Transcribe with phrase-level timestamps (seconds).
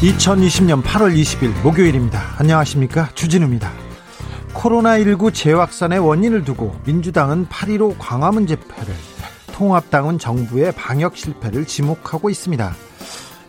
[0.00, 2.22] 2020년 8월 20일 목요일입니다.
[2.38, 3.08] 안녕하십니까?
[3.16, 3.72] 주진우입니다.
[4.54, 8.94] 코로나19 재확산의 원인을 두고 민주당은 8.15 광화문 집회를
[9.52, 12.76] 통합당은 정부의 방역 실패를 지목하고 있습니다.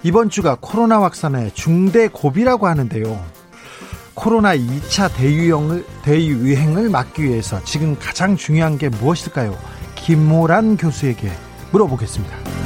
[0.02, 3.24] 이번 주가 코로나 확산의 중대 고비라고 하는데요.
[4.16, 9.56] 코로나 2차 대유행을, 대유행을 막기 위해서 지금 가장 중요한 게 무엇일까요?
[9.94, 11.32] 김모란 교수에게
[11.72, 12.59] 물어보겠습니다.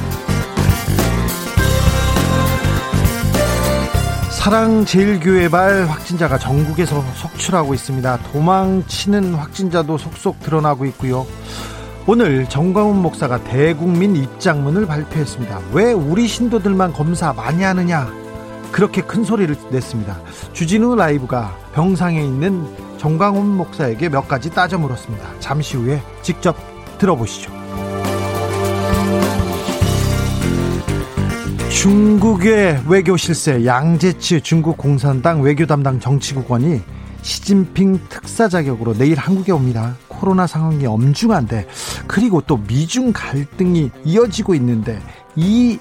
[4.44, 8.18] 사랑제일교회발 확진자가 전국에서 속출하고 있습니다.
[8.30, 11.26] 도망치는 확진자도 속속 드러나고 있고요.
[12.06, 15.60] 오늘 정광훈 목사가 대국민 입장문을 발표했습니다.
[15.72, 18.12] 왜 우리 신도들만 검사 많이 하느냐?
[18.70, 20.20] 그렇게 큰 소리를 냈습니다.
[20.52, 22.66] 주진우 라이브가 병상에 있는
[22.98, 25.26] 정광훈 목사에게 몇 가지 따져 물었습니다.
[25.40, 26.54] 잠시 후에 직접
[26.98, 27.63] 들어보시죠.
[31.74, 36.80] 중국의 외교 실세 양재치 중국 공산당 외교 담당 정치국원이
[37.20, 39.94] 시진핑 특사 자격으로 내일 한국에 옵니다.
[40.08, 41.66] 코로나 상황이 엄중한데
[42.06, 44.98] 그리고 또 미중 갈등이 이어지고 있는데
[45.36, 45.78] 이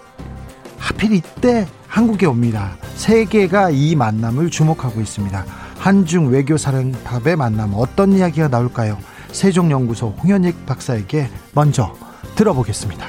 [0.77, 2.75] 하필 이때 한국에 옵니다.
[2.95, 5.45] 세계가 이 만남을 주목하고 있습니다.
[5.77, 8.97] 한중 외교 사령탑의 만남 어떤 이야기가 나올까요?
[9.31, 11.95] 세종연구소 홍현익 박사에게 먼저
[12.35, 13.05] 들어보겠습니다.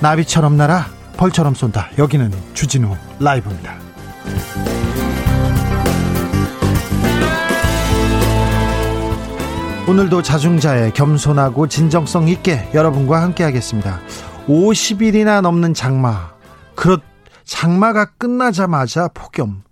[0.00, 1.90] 나비처럼 날아 벌처럼 쏜다.
[1.98, 3.76] 여기는 주진우 라이브입니다.
[9.86, 14.00] 오늘도 자중자의 겸손하고 진정성 있게 여러분과 함께 하겠습니다.
[14.46, 16.32] 50일이나 넘는 장마.
[16.74, 17.02] 그렇
[17.44, 19.62] 장마가 끝나자마자 폭염.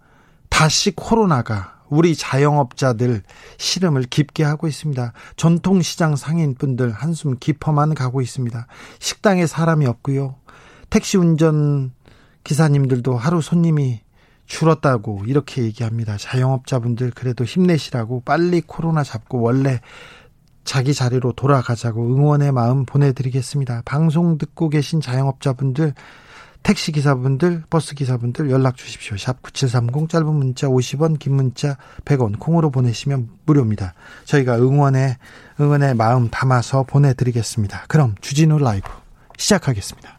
[0.50, 3.22] 다시 코로나가 우리 자영업자들
[3.56, 5.14] 시름을 깊게 하고 있습니다.
[5.36, 8.66] 전통시장 상인분들 한숨 깊어만 가고 있습니다.
[8.98, 10.34] 식당에 사람이 없고요.
[10.90, 11.92] 택시 운전
[12.44, 14.00] 기사님들도 하루 손님이
[14.46, 16.16] 줄었다고 이렇게 얘기합니다.
[16.16, 19.80] 자영업자분들 그래도 힘내시라고 빨리 코로나 잡고 원래
[20.64, 23.82] 자기 자리로 돌아가자고 응원의 마음 보내드리겠습니다.
[23.84, 25.94] 방송 듣고 계신 자영업자분들
[26.62, 29.16] 택시 기사분들, 버스 기사분들 연락 주십시오.
[29.16, 33.94] 샵 9730 짧은 문자 50원, 긴 문자 100원 콩으로 보내시면 무료입니다.
[34.24, 35.16] 저희가 응원의
[35.60, 37.84] 응원의 마음 담아서 보내 드리겠습니다.
[37.88, 38.88] 그럼 주진우 라이브
[39.38, 40.18] 시작하겠습니다.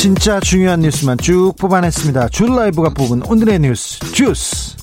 [0.00, 2.30] 진짜 중요한 뉴스만 쭉 뽑아냈습니다.
[2.30, 4.74] 줄 라이브가 뽑은 오늘의 뉴스 주스.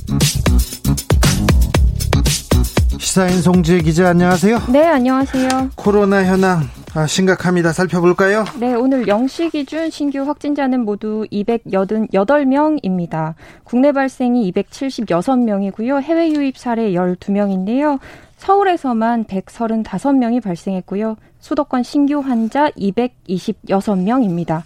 [3.00, 4.60] 시사인 송지혜 기자 안녕하세요.
[4.72, 5.72] 네, 안녕하세요.
[5.76, 7.74] 코로나 현황 아, 심각합니다.
[7.74, 8.46] 살펴볼까요?
[8.60, 13.34] 네, 오늘 0시 기준 신규 확진자는 모두 288명입니다.
[13.64, 16.00] 국내 발생이 276명이고요.
[16.00, 17.98] 해외 유입 사례 12명인데요.
[18.38, 21.16] 서울에서만 135명이 발생했고요.
[21.40, 24.62] 수도권 신규 환자 226명입니다.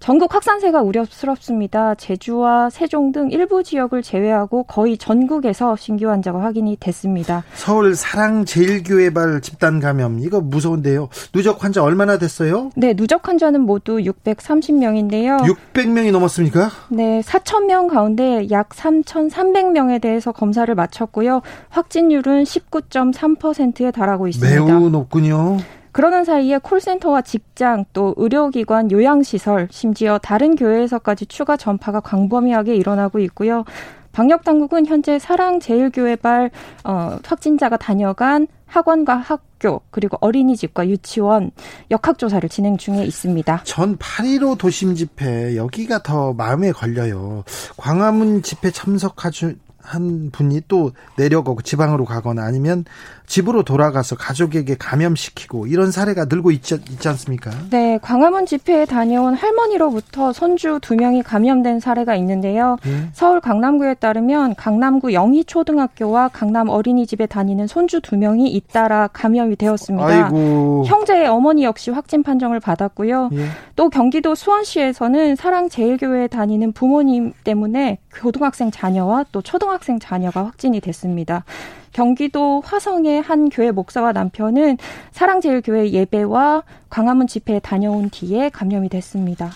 [0.00, 1.94] 전국 확산세가 우려스럽습니다.
[1.96, 7.44] 제주와 세종 등 일부 지역을 제외하고 거의 전국에서 신규 환자가 확인이 됐습니다.
[7.54, 11.08] 서울 사랑제일교회발 집단 감염 이거 무서운데요.
[11.32, 12.70] 누적 환자 얼마나 됐어요?
[12.76, 15.40] 네, 누적 환자는 모두 630명인데요.
[15.74, 16.70] 600명이 넘었습니까?
[16.90, 21.42] 네, 4,000명 가운데 약 3,300명에 대해서 검사를 마쳤고요.
[21.70, 24.64] 확진율은 19.3%에 달하고 있습니다.
[24.64, 25.58] 매우 높군요.
[25.98, 33.64] 그러는 사이에 콜센터와 직장 또 의료기관 요양시설 심지어 다른 교회에서까지 추가 전파가 광범위하게 일어나고 있고요.
[34.12, 36.52] 방역 당국은 현재 사랑제일교회발
[36.84, 41.50] 어, 확진자가 다녀간 학원과 학교 그리고 어린이집과 유치원
[41.90, 43.62] 역학 조사를 진행 중에 있습니다.
[43.64, 47.42] 전 8.15 도심 집회 여기가 더 마음에 걸려요.
[47.76, 49.56] 광화문 집회 참석하주
[49.88, 52.84] 한 분이 또 내려가고 지방으로 가거나 아니면
[53.28, 57.50] 집으로 돌아가서 가족에게 감염시키고 이런 사례가 늘고 있지, 있지 않습니까?
[57.70, 62.78] 네, 광화문 집회에 다녀온 할머니로부터 손주 두 명이 감염된 사례가 있는데요.
[62.82, 63.08] 네.
[63.12, 70.06] 서울 강남구에 따르면 강남구 영희초등학교와 강남 어린이집에 다니는 손주 두 명이 잇따라 감염이 되었습니다.
[70.06, 70.84] 아이고.
[70.86, 73.30] 형제의 어머니 역시 확진 판정을 받았고요.
[73.34, 73.46] 예.
[73.76, 81.44] 또 경기도 수원시에서는 사랑제일교회에 다니는 부모님 때문에 고등학생 자녀와 또 초등학생 자녀가 확진이 됐습니다.
[81.92, 84.78] 경기도 화성의 한 교회 목사와 남편은
[85.12, 89.50] 사랑제일교회 예배와 광화문 집회에 다녀온 뒤에 감염이 됐습니다.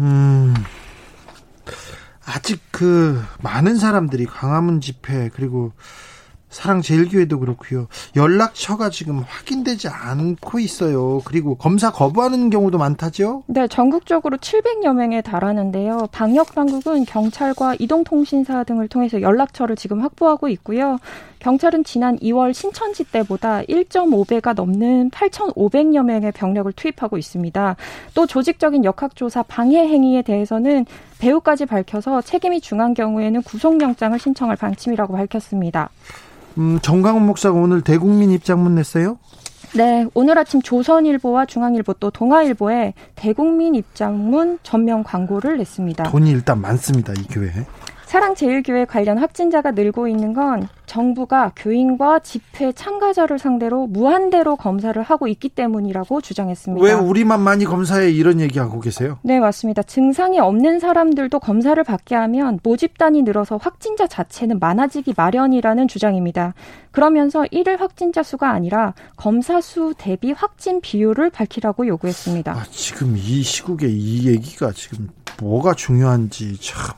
[0.00, 0.54] 음,
[2.26, 5.72] 아직 그 많은 사람들이 광화문 집회 그리고
[6.48, 7.88] 사랑제일교회도 그렇고요.
[8.14, 11.20] 연락처가 지금 확인되지 않고 있어요.
[11.24, 13.44] 그리고 검사 거부하는 경우도 많다죠?
[13.46, 16.08] 네, 전국적으로 700여 명에 달하는데요.
[16.12, 20.98] 방역 당국은 경찰과 이동통신사 등을 통해서 연락처를 지금 확보하고 있고요.
[21.46, 27.76] 경찰은 지난 2월 신천지 때보다 1.5배가 넘는 8,500여 명의 병력을 투입하고 있습니다.
[28.14, 30.86] 또 조직적인 역학조사 방해 행위에 대해서는
[31.20, 35.90] 배후까지 밝혀서 책임이 중한 경우에는 구속영장을 신청할 방침이라고 밝혔습니다.
[36.58, 39.16] 음, 정강훈 목사가 오늘 대국민 입장문 냈어요?
[39.76, 46.10] 네, 오늘 아침 조선일보와 중앙일보 또 동아일보에 대국민 입장문 전면 광고를 냈습니다.
[46.10, 47.52] 돈이 일단 많습니다, 이 교회.
[48.06, 55.48] 사랑제일교회 관련 확진자가 늘고 있는 건 정부가 교인과 집회 참가자를 상대로 무한대로 검사를 하고 있기
[55.48, 56.86] 때문이라고 주장했습니다.
[56.86, 59.18] 왜 우리만 많이 검사해 이런 얘기하고 계세요?
[59.22, 59.82] 네, 맞습니다.
[59.82, 66.54] 증상이 없는 사람들도 검사를 받게 하면 모집단이 늘어서 확진자 자체는 많아지기 마련이라는 주장입니다.
[66.92, 72.52] 그러면서 일일 확진자 수가 아니라 검사 수 대비 확진 비율을 밝히라고 요구했습니다.
[72.52, 75.08] 아, 지금 이 시국에 이 얘기가 지금
[75.40, 76.94] 뭐가 중요한지 참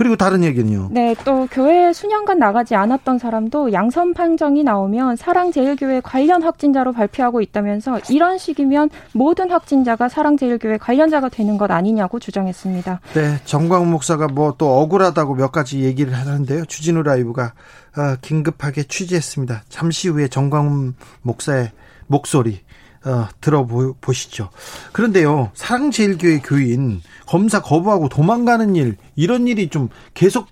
[0.00, 0.88] 그리고 다른 얘기는요.
[0.92, 8.00] 네, 또 교회에 수년간 나가지 않았던 사람도 양선 판정이 나오면 사랑제일교회 관련 확진자로 발표하고 있다면서
[8.08, 13.00] 이런 식이면 모든 확진자가 사랑제일교회 관련자가 되는 것 아니냐고 주장했습니다.
[13.12, 16.64] 네, 정광 목사가 뭐 또 억울하다고 몇 가지 얘기를 하는데요.
[16.64, 17.52] 주진우 라이브가
[17.96, 19.64] 어, 긴급하게 취재했습니다.
[19.68, 21.72] 잠시 후에 정광 목사의
[22.06, 22.60] 목소리
[23.04, 24.50] 어, 들어보시죠.
[24.92, 30.48] 그런데요, 사랑제일교회 교인 검사 거부하고 도망가는 일 이런 일이 좀 계속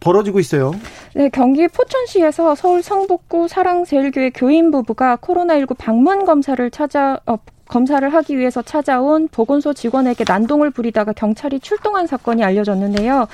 [0.00, 0.72] 벌어지고 있어요.
[1.14, 7.36] 네, 경기 포천시에서 서울 성북구 사랑제일교회 교인 부부가 코로나19 방문 검사를 찾아 어,
[7.68, 13.28] 검사를 하기 위해서 찾아온 보건소 직원에게 난동을 부리다가 경찰이 출동한 사건이 알려졌는데요.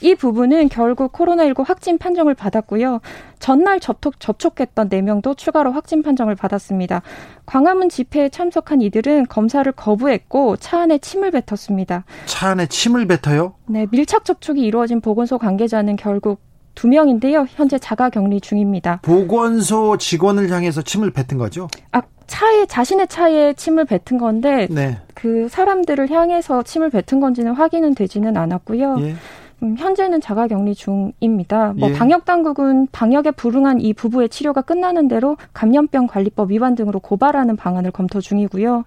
[0.00, 3.00] 이 부분은 결국 코로나19 확진 판정을 받았고요.
[3.38, 7.02] 전날 접촉, 접촉했던 4명도 추가로 확진 판정을 받았습니다.
[7.46, 12.04] 광화문 집회에 참석한 이들은 검사를 거부했고 차 안에 침을 뱉었습니다.
[12.26, 13.54] 차 안에 침을 뱉어요?
[13.66, 16.40] 네, 밀착 접촉이 이루어진 보건소 관계자는 결국
[16.74, 17.46] 두 명인데요.
[17.48, 19.00] 현재 자가 격리 중입니다.
[19.02, 21.68] 보건소 직원을 향해서 침을 뱉은 거죠?
[21.92, 24.98] 아, 차에 자신의 차에 침을 뱉은 건데 네.
[25.14, 28.96] 그 사람들을 향해서 침을 뱉은 건지는 확인은 되지는 않았고요.
[29.00, 29.14] 예.
[29.62, 31.72] 음, 현재는 자가격리 중입니다.
[31.76, 31.92] 뭐 예.
[31.94, 37.90] 방역 당국은 방역에 불응한 이 부부의 치료가 끝나는 대로 감염병 관리법 위반 등으로 고발하는 방안을
[37.90, 38.84] 검토 중이고요.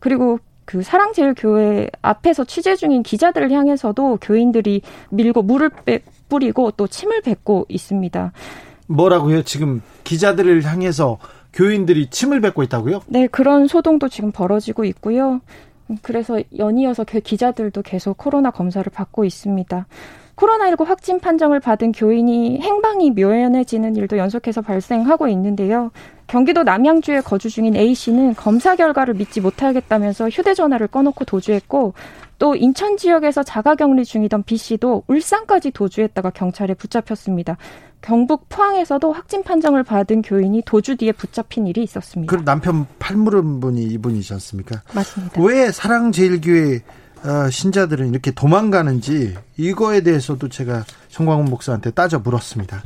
[0.00, 7.22] 그리고 그 사랑제일교회 앞에서 취재 중인 기자들을 향해서도 교인들이 밀고 물을 빼, 뿌리고 또 침을
[7.22, 8.32] 뱉고 있습니다.
[8.86, 9.42] 뭐라고요?
[9.44, 11.18] 지금 기자들을 향해서
[11.54, 13.00] 교인들이 침을 뱉고 있다고요?
[13.06, 15.40] 네, 그런 소동도 지금 벌어지고 있고요.
[16.02, 19.86] 그래서 연이어서 기자들도 계속 코로나 검사를 받고 있습니다.
[20.36, 25.90] 코로나19 확진 판정을 받은 교인이 행방이 묘연해지는 일도 연속해서 발생하고 있는데요.
[26.28, 31.94] 경기도 남양주에 거주 중인 A씨는 검사 결과를 믿지 못하겠다면서 휴대전화를 꺼놓고 도주했고
[32.38, 37.56] 또 인천 지역에서 자가격리 중이던 B씨도 울산까지 도주했다가 경찰에 붙잡혔습니다.
[38.00, 42.34] 경북 포항에서도 확진 판정을 받은 교인이 도주 뒤에 붙잡힌 일이 있었습니다.
[42.34, 44.82] 그 남편 팔무른 분이 이분이지 않습니까?
[44.92, 45.42] 맞습니다.
[45.42, 46.82] 왜 사랑제일교회
[47.24, 52.82] 어, 신자들은 이렇게 도망가는지 이거에 대해서도 제가 정광훈 목사한테 따져 물었습니다.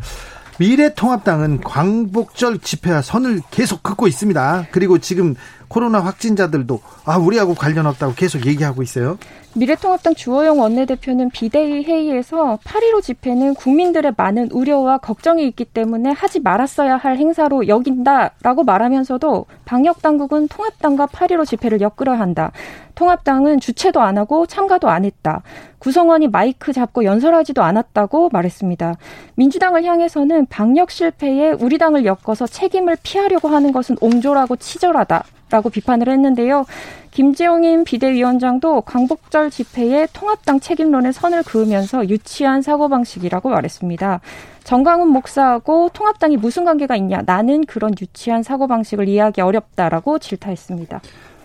[0.59, 4.69] 미래통합당은 광복절 집회와 선을 계속 긋고 있습니다.
[4.71, 5.35] 그리고 지금
[5.73, 9.17] 코로나 확진자들도 아 우리하고 관련 없다고 계속 얘기하고 있어요.
[9.55, 16.97] 미래통합당 주호영 원내대표는 비대위 회의에서 8.15 집회는 국민들의 많은 우려와 걱정이 있기 때문에 하지 말았어야
[16.97, 22.53] 할 행사로 여긴다라고 말하면서도 방역당국은 통합당과 8.15 집회를 엮으려 한다.
[22.95, 25.43] 통합당은 주최도 안 하고 참가도 안 했다.
[25.79, 28.97] 구성원이 마이크 잡고 연설하지도 않았다고 말했습니다.
[29.37, 35.25] 민주당을 향해서는 방역 실패에 우리 당을 엮어서 책임을 피하려고 하는 것은 옹졸하고 치졸하다.
[35.53, 36.65] 라고 비판을 했는데요.
[37.11, 44.21] 김지영인 비대위원장도 광복절 집회에 통합당 책임론에 선을 그으면서 유치한 사고방식이라고 말했습니다.
[44.65, 47.21] 정강훈 목사하고 통합당이 무슨 관계가 있냐.
[47.27, 51.03] 나는 그런 유치한 사고방식을 이해하기 어렵다라고 질타했습니다.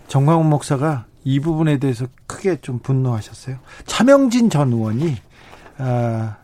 [0.08, 3.58] 정강훈 목사가 이 부분에 대해서 크게 좀 분노하셨어요.
[3.86, 5.18] 차명진 전 의원이
[5.80, 6.38] 아,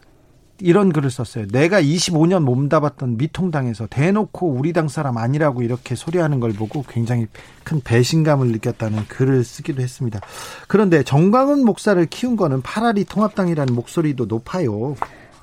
[0.63, 1.47] 이런 글을 썼어요.
[1.47, 7.27] 내가 25년 몸담았던 미통당에서 대놓고 우리 당 사람 아니라고 이렇게 소리하는 걸 보고 굉장히
[7.65, 10.21] 큰 배신감을 느꼈다는 글을 쓰기도 했습니다.
[10.69, 14.95] 그런데 정광훈 목사를 키운 거는 파라리 통합당이라는 목소리도 높아요.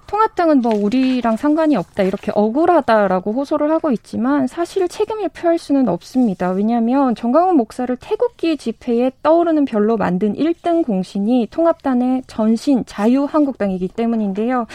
[0.06, 6.50] 통합당은 뭐 우리랑 상관이 없다 이렇게 억울하다라고 호소를 하고 있지만 사실 책임을 표할 수는 없습니다.
[6.50, 14.66] 왜냐하면 정광훈 목사를 태극기 집회에 떠오르는 별로 만든 1등 공신이 통합당의 전신 자유한국당이기 때문인데요.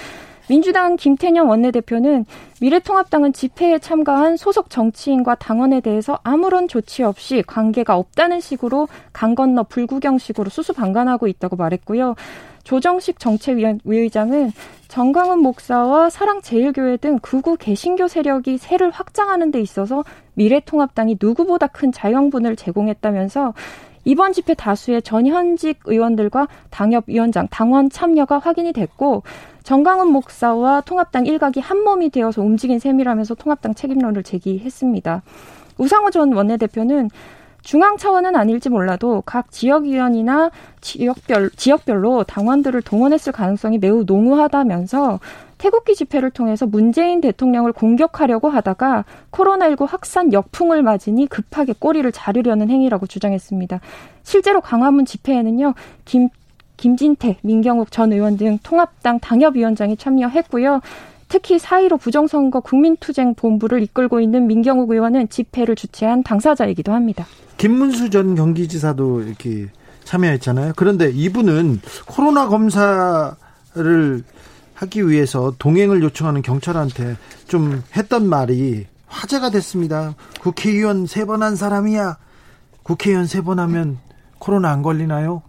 [0.47, 2.25] 민주당 김태년 원내대표는
[2.61, 9.63] 미래통합당은 집회에 참가한 소속 정치인과 당원에 대해서 아무런 조치 없이 관계가 없다는 식으로 강 건너
[9.63, 12.15] 불구경식으로 수수방관하고 있다고 말했고요.
[12.63, 14.51] 조정식 정책위의장은
[14.87, 22.55] 정광훈 목사와 사랑제일교회 등 극우 개신교 세력이 세를 확장하는 데 있어서 미래통합당이 누구보다 큰 자영분을
[22.55, 23.53] 제공했다면서
[24.05, 29.23] 이번 집회 다수의 전현직 의원들과 당협위원장, 당원 참여가 확인이 됐고
[29.65, 35.23] 정강훈 목사와 통합당 일각이 한 몸이 되어서 움직인 셈이라면서 통합당 책임론을 제기했습니다.
[35.79, 37.09] 우상호 전 원내대표는
[37.63, 45.19] 중앙 차원은 아닐지 몰라도 각 지역위원이나 지역별, 지역별로 당원들을 동원했을 가능성이 매우 농후하다면서
[45.57, 53.07] 태국기 집회를 통해서 문재인 대통령을 공격하려고 하다가 코로나19 확산 역풍을 맞으니 급하게 꼬리를 자르려는 행위라고
[53.07, 53.79] 주장했습니다.
[54.21, 56.29] 실제로 광화문 집회에는요, 김,
[56.77, 60.81] 김진태, 민경욱 전 의원 등 통합당 당협위원장이 참여했고요.
[61.27, 67.25] 특히 4.15 부정선거 국민투쟁 본부를 이끌고 있는 민경욱 의원은 집회를 주최한 당사자이기도 합니다.
[67.57, 69.67] 김문수 전 경기지사도 이렇게
[70.03, 70.73] 참여했잖아요.
[70.75, 74.23] 그런데 이분은 코로나 검사를
[74.75, 77.15] 하기 위해서 동행을 요청하는 경찰한테
[77.47, 80.15] 좀 했던 말이 화제가 됐습니다.
[80.41, 82.17] 국회의원 세 번 한 사람이야.
[82.83, 83.97] 국회의원 세 번 하면
[84.37, 85.41] 코로나 안 걸리나요?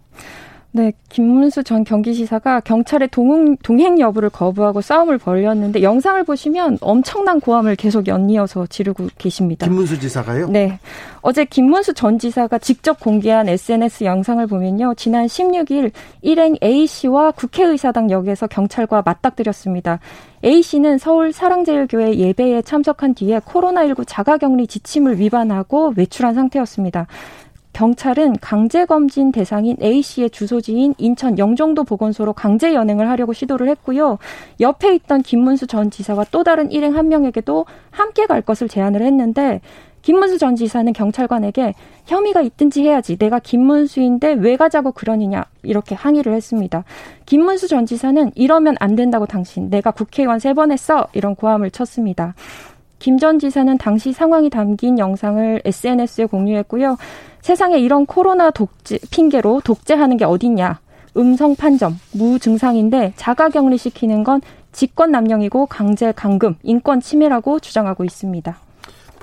[0.71, 7.75] 네, 김문수 전 경기지사가 경찰의 동행, 동행 여부를 거부하고 싸움을 벌였는데 영상을 보시면 엄청난 고함을
[7.75, 9.65] 계속 연이어서 지르고 계십니다.
[9.65, 10.49] 김문수 지사가요?
[10.49, 10.77] 네.
[11.21, 14.93] 어제 김문수 전 지사가 직접 공개한 SNS 영상을 보면요.
[14.95, 19.99] 지난 16일 일행 A씨와 국회의사당 역에서 경찰과 맞닥뜨렸습니다.
[20.43, 27.07] A씨는 서울 사랑제일교회 예배에 참석한 뒤에 코로나19 자가격리 지침을 위반하고 외출한 상태였습니다.
[27.77, 34.17] 경찰은 강제검진 대상인 A씨의 주소지인 인천 영종도 보건소로 강제 연행을 하려고 시도를 했고요.
[34.59, 39.61] 옆에 있던 김문수 전 지사와 또 다른 일행 한 명에게도 함께 갈 것을 제안을 했는데
[40.01, 41.75] 김문수 전 지사는 경찰관에게
[42.07, 46.83] 혐의가 있든지 해야지 내가 김문수인데 왜 가자고 그러느냐 이렇게 항의를 했습니다.
[47.27, 52.33] 김문수 전 지사는 이러면 안 된다고 당신 내가 국회의원 세 번 했어 이런 고함을 쳤습니다.
[52.99, 56.97] 김 전 지사는 당시 상황이 담긴 영상을 SNS에 공유했고요.
[57.41, 60.79] 세상에 이런 코로나 독재 핑계로 독재하는 게 어딨냐.
[61.17, 68.55] 음성 판정, 무증상인데 자가 격리 시키는 건 직권 남용이고 강제 감금, 인권 침해라고 주장하고 있습니다.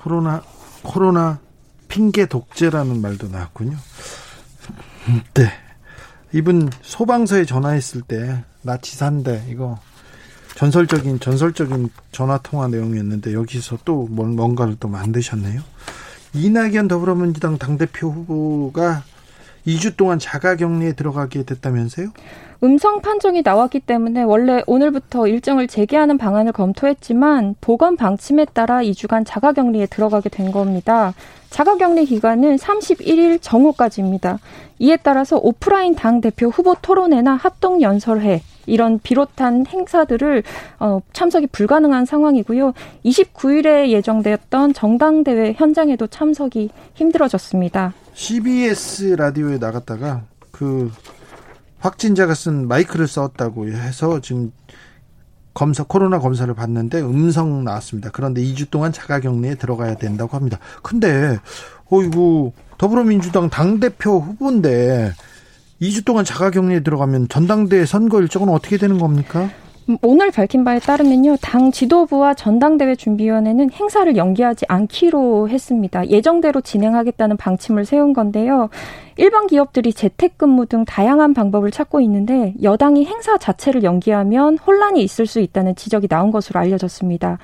[0.02, 0.42] 코로나
[0.82, 1.38] 코로나
[1.88, 3.76] 핑계 독재라는 말도 나왔군요.
[5.34, 5.44] 네.
[6.32, 9.78] 이분 소방서에 전화했을 때 나 지사인데 이거
[10.54, 15.60] 전설적인 전설적인 전화 통화 내용이었는데 여기서 또 뭔가를 또 만드셨네요.
[16.34, 19.02] 이낙연 더불어민주당 당대표 후보가
[19.66, 22.08] 2주 동안 자가격리에 들어가게 됐다면서요?
[22.62, 29.86] 음성 판정이 나왔기 때문에 원래 오늘부터 일정을 재개하는 방안을 검토했지만 보건 방침에 따라 2주간 자가격리에
[29.86, 31.14] 들어가게 된 겁니다.
[31.50, 34.38] 자가격리 기간은 31일 정오까지입니다.
[34.78, 40.42] 이에 따라서 오프라인 당 대표 후보 토론회나 합동 연설회 이런 비롯한 행사들을
[40.80, 42.72] 어, 참석이 불가능한 상황이고요.
[43.04, 47.92] 29일에 예정되었던 정당 대회 현장에도 참석이 힘들어졌습니다.
[48.14, 50.90] CBS 라디오에 나갔다가 그
[51.78, 54.52] 확진자가 쓴 마이크를 썼다고 해서 지금
[55.52, 58.10] 검사 코로나 검사를 받는데 음성 나왔습니다.
[58.12, 60.58] 그런데 2주 동안 자가격리에 들어가야 된다고 합니다.
[60.82, 61.38] 근데
[61.90, 65.12] 어이구 더불어민주당 당 대표 후보인데
[65.84, 69.50] 2주 동안 자가격리에 들어가면 전당대회 선거 일정은 어떻게 되는 겁니까?
[69.90, 76.08] 음, 오늘 밝힌 바에 따르면요, 당 지도부와 전당대회 준비위원회는 행사를 연기하지 않기로 했습니다.
[76.08, 78.70] 예정대로 진행하겠다는 방침을 세운 건데요.
[79.18, 85.38] 일반 기업들이 재택근무 등 다양한 방법을 찾고 있는데 여당이 행사 자체를 연기하면 혼란이 있을 수
[85.40, 87.38] 있다는 지적이 나온 것으로 알려졌습니다.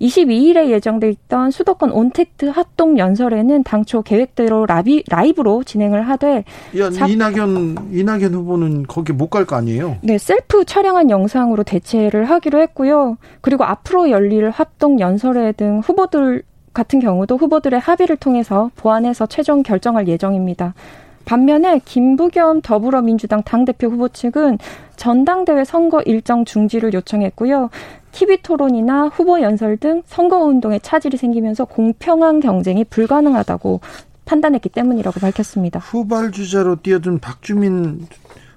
[0.00, 6.44] 22일에 예정돼 있던 수도권 온택트 합동 연설에는 당초 계획대로 라비, 라이브로 진행을 하되
[6.78, 7.06] 야, 사...
[7.06, 9.98] 이낙연 이낙연 후보는 거기 못 갈 거 아니에요?
[10.02, 13.16] 네, 셀프 촬영한 영상으로 대체를 하기로 했고요.
[13.40, 16.42] 그리고 앞으로 열릴 합동 연설회 등 후보들
[16.72, 20.74] 같은 경우도 후보들의 합의를 통해서 보완해서 최종 결정할 예정입니다.
[21.24, 24.58] 반면에 김부겸 더불어민주당 당대표 후보 측은
[24.96, 27.70] 전당대회 선거 일정 중지를 요청했고요.
[28.12, 33.80] TV 토론이나 후보 연설 등 선거운동에 차질이 생기면서 공평한 경쟁이 불가능하다고
[34.24, 35.78] 판단했기 때문이라고 밝혔습니다.
[35.80, 38.06] 후발 주자로 뛰어든 박주민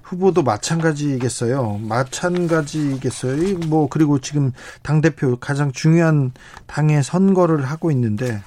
[0.02, 1.80] 후보도 마찬가지겠어요.
[1.82, 3.58] 마찬가지겠어요.
[3.68, 4.52] 뭐 그리고 지금
[4.82, 6.32] 당 대표 가장 중요한
[6.66, 8.40] 당의 선거를 하고 있는데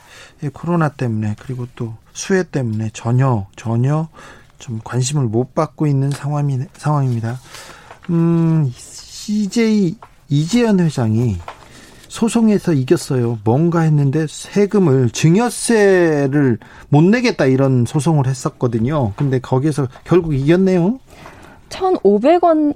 [0.54, 4.10] 코로나 때문에 그리고 또 수혜 때문에 전혀 전혀
[4.58, 7.40] 좀 관심을 못 받고 있는 상황이 상황입니다.
[8.10, 9.96] 음, CJ
[10.28, 11.38] 이재현 회장이
[12.08, 13.38] 소송에서 이겼어요.
[13.44, 16.58] 뭔가 했는데 세금을 증여세를
[16.90, 19.14] 못 내겠다 이런 소송을 했었거든요.
[19.16, 21.00] 근데 거기에서 결국 이겼네요.
[21.70, 22.74] 1,500원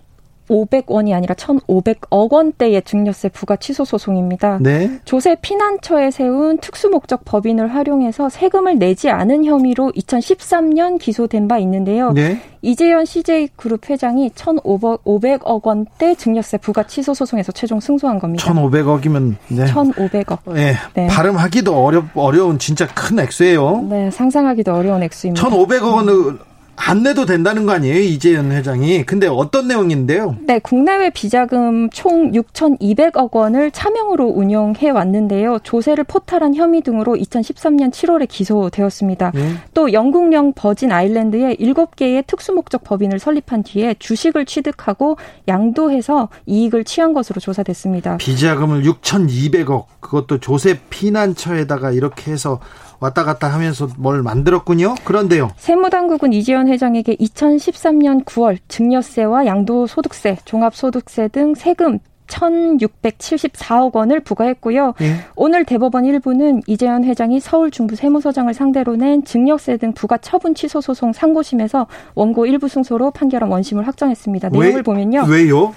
[0.51, 4.59] 500원이 아니라 1,500억 원대의 증여세 부과 취소 소송입니다.
[4.59, 4.99] 네.
[5.05, 12.11] 조세 피난처에 세운 특수 목적 법인을 활용해서 세금을 내지 않은 혐의로 2013년 기소된 바 있는데요.
[12.11, 12.41] 네.
[12.61, 18.45] 이재현 CJ그룹 회장이 1,500억 원대 증여세 부과 취소 소송에서 최종 승소한 겁니다.
[18.45, 19.65] 1,500억이면 네.
[19.65, 20.53] 1,500억.
[20.53, 20.75] 네.
[20.93, 21.07] 네.
[21.07, 23.87] 발음하기도 어려 어려운 진짜 큰 액수예요.
[23.89, 25.47] 네, 상상하기도 어려운 액수입니다.
[25.47, 26.39] 1,500억 원을
[26.83, 30.35] 안 내도 된다는 거 아니에요 이재현 회장이 근데 어떤 내용인데요?
[30.41, 38.27] 네 국내외 비자금 총 6,200억 원을 차명으로 운영해 왔는데요 조세를 포탈한 혐의 등으로 2013년 7월에
[38.27, 39.31] 기소되었습니다.
[39.33, 39.53] 네.
[39.73, 47.39] 또 영국령 버진 아일랜드에 7개의 특수목적 법인을 설립한 뒤에 주식을 취득하고 양도해서 이익을 취한 것으로
[47.39, 48.17] 조사됐습니다.
[48.17, 52.59] 비자금을 6,200억 그것도 조세 피난처에다가 이렇게 해서
[53.01, 54.95] 왔다 갔다 하면서 뭘 만들었군요.
[55.03, 55.51] 그런데요.
[55.57, 64.93] 세무당국은 이재현 회장에게 2013년 9월 증여세와 양도소득세, 종합소득세 등 세금 1,674억 원을 부과했고요.
[65.01, 65.15] 예.
[65.35, 70.79] 오늘 대법원 1부는 이재현 회장이 서울 중부 세무서장을 상대로 낸 증여세 등 부과 처분 취소
[70.79, 74.49] 소송 상고심에서 원고 일부 승소로 판결한 원심을 확정했습니다.
[74.49, 75.25] 내용을 왜, 보면요.
[75.27, 75.73] 왜요?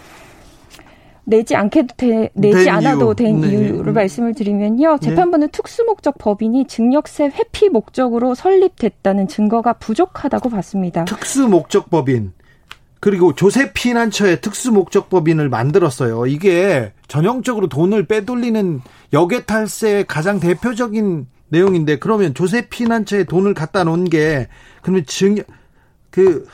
[1.24, 3.14] 내지 않게도 돼, 내지 않아도 이유.
[3.14, 3.48] 된 네.
[3.48, 4.98] 이유를 말씀을 드리면요.
[5.00, 5.08] 네.
[5.08, 5.52] 재판부는 네.
[5.52, 11.04] 특수 목적 법인이 증여세 회피 목적으로 설립됐다는 증거가 부족하다고 봤습니다.
[11.06, 12.32] 특수 목적 법인
[13.00, 16.26] 그리고 조세 피난처에 특수 목적 법인을 만들었어요.
[16.26, 18.80] 이게 전형적으로 돈을 빼돌리는
[19.12, 24.48] 역외탈세의 가장 대표적인 내용인데 그러면 조세 피난처에 돈을 갖다 놓은 게
[24.82, 26.46] 그러면 증그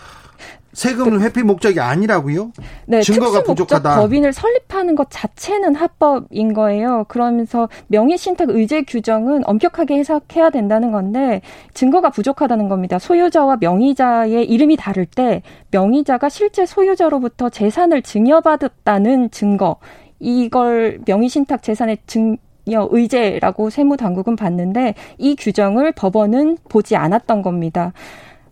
[0.72, 2.52] 세금을 회피 목적이 아니라고요?
[2.86, 4.00] 네, 증거가 부족하다.
[4.00, 7.04] 법인을 설립하는 것 자체는 합법인 거예요.
[7.08, 11.40] 그러면서 명의 신탁 의제 규정은 엄격하게 해석해야 된다는 건데
[11.74, 12.98] 증거가 부족하다는 겁니다.
[12.98, 19.76] 소유자와 명의자의 이름이 다를 때 명의자가 실제 소유자로부터 재산을 증여받았다는 증거
[20.20, 27.92] 이걸 명의 신탁 재산의 증 의제라고 세무당국은 봤는데 이 규정을 법원은 보지 않았던 겁니다.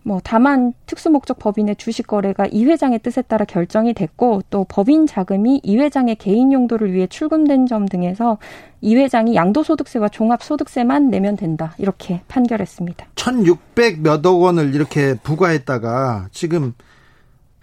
[0.03, 5.61] 뭐 다만 특수목적 법인의 주식 거래가 이 회장의 뜻에 따라 결정이 됐고 또 법인 자금이
[5.63, 8.37] 이 회장의 개인 용도를 위해 출금된 점 등에서
[8.81, 13.07] 이 회장이 양도소득세와 종합소득세만 내면 된다 이렇게 판결했습니다.
[13.15, 16.73] 1,600 몇억 원을 이렇게 부과했다가 지금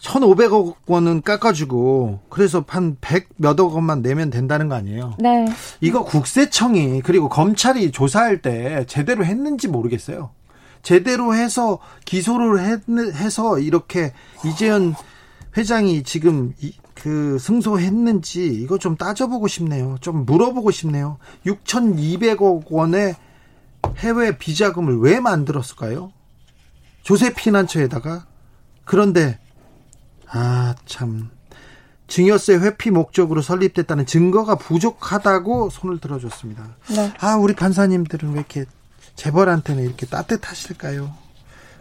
[0.01, 5.15] 1,500억 원은 깎아주고 그래서 한 100 몇억 원만 내면 된다는 거 아니에요?
[5.19, 5.47] 네.
[5.81, 10.31] 이거 국세청이 그리고 검찰이 조사할 때 제대로 했는지 모르겠어요.
[10.87, 14.13] 제대로 해서 기소를 해서 이렇게
[14.45, 14.95] 이재현
[15.57, 16.55] 회장이 지금
[16.95, 19.97] 그 승소했는지 이거 좀 따져보고 싶네요.
[20.01, 21.19] 좀 물어보고 싶네요.
[21.45, 23.17] 6,200억 원의
[23.97, 26.13] 해외 비자금을 왜 만들었을까요?
[27.03, 28.27] 조세 피난처에다가
[28.85, 29.41] 그런데
[30.29, 31.31] 아 참
[32.07, 36.77] 증여세 회피 목적으로 설립됐다는 증거가 부족하다고 손을 들어줬습니다.
[36.95, 37.13] 네.
[37.19, 38.67] 아 우리 판사님들은 왜 이렇게
[39.17, 41.13] 재벌한테는 이렇게 따뜻하실까요?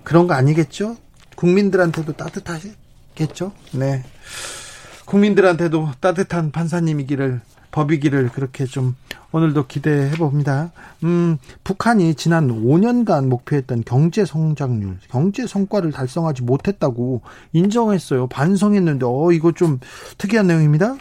[0.04, 0.98] 그런 거 아니겠죠?
[1.36, 3.52] 국민들한테도 따뜻하겠죠?
[3.74, 4.04] 네.
[5.06, 8.95] 국민들한테도 따뜻한 판사님이기를 법이기를 그렇게 좀
[9.34, 10.71] 오늘도 기대해 봅니다.
[11.04, 17.21] 음, 북한이 지난 5년간 목표했던 경제 성장률, 경제 성과를 달성하지 못했다고
[17.52, 18.28] 인정했어요.
[18.28, 19.80] 반성했는데 어 이거 좀
[20.17, 20.95] 특이한 내용입니다.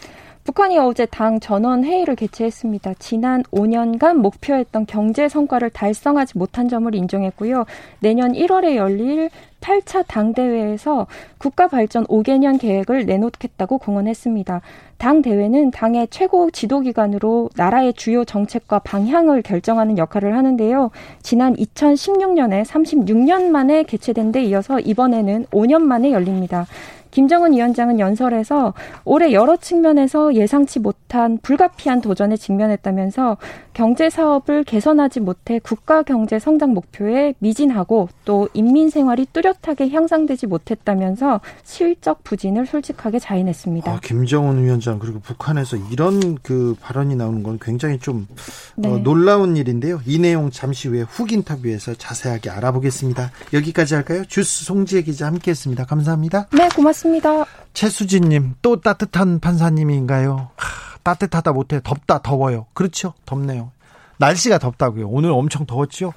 [0.45, 2.93] 북한이 어제 당 전원 회의를 개최했습니다.
[2.99, 7.65] 지난 5년간 목표했던 경제 성과를 달성하지 못한 점을 인정했고요.
[7.99, 11.07] 내년 1월에 열릴 8차 당대회에서
[11.39, 14.61] 국가 발전 5개년 계획을 내놓겠다고 공언했습니다.
[14.99, 20.91] 당대회는 당의 최고 지도기관으로 나라의 주요 정책과 방향을 결정하는 역할을 하는데요.
[21.23, 26.67] 지난 2016년에 36년 만에 개최된 데 이어서 이번에는 5년 만에 열립니다.
[27.15, 28.73] 김정은 위원장은 연설에서
[29.05, 33.37] 올해 여러 측면에서 예상치 못한 불가피한 도전에 직면했다면서
[33.73, 41.39] 경제 사업을 개선하지 못해 국가 경제 성장 목표에 미진하고 또 인민 생활이 뚜렷하게 향상되지 못했다면서
[41.63, 43.89] 실적 부진을 솔직하게 자인했습니다.
[43.89, 48.35] 아, 김정은 위원장 그리고 북한에서 이런 그 발언이 나오는 건 굉장히 좀 어,
[48.75, 48.89] 네.
[48.89, 50.01] 어, 놀라운 일인데요.
[50.05, 53.31] 이 내용 잠시 후에 훅 인터뷰에서 자세하게 알아보겠습니다.
[53.53, 54.25] 여기까지 할까요?
[54.27, 55.85] 주스 송지혜 기자 함께했습니다.
[55.85, 56.47] 감사합니다.
[56.51, 57.04] 네, 고맙습니다.
[57.05, 57.45] 고맙습니다.
[57.73, 60.49] 최수진님, 또 따뜻한 판사님인가요?
[60.55, 62.65] 하, 따뜻하다 못해 덥다 더워요.
[62.73, 63.13] 그렇죠?
[63.25, 63.71] 덥네요.
[64.17, 65.07] 날씨가 덥다고요.
[65.07, 66.13] 오늘 엄청 더웠죠?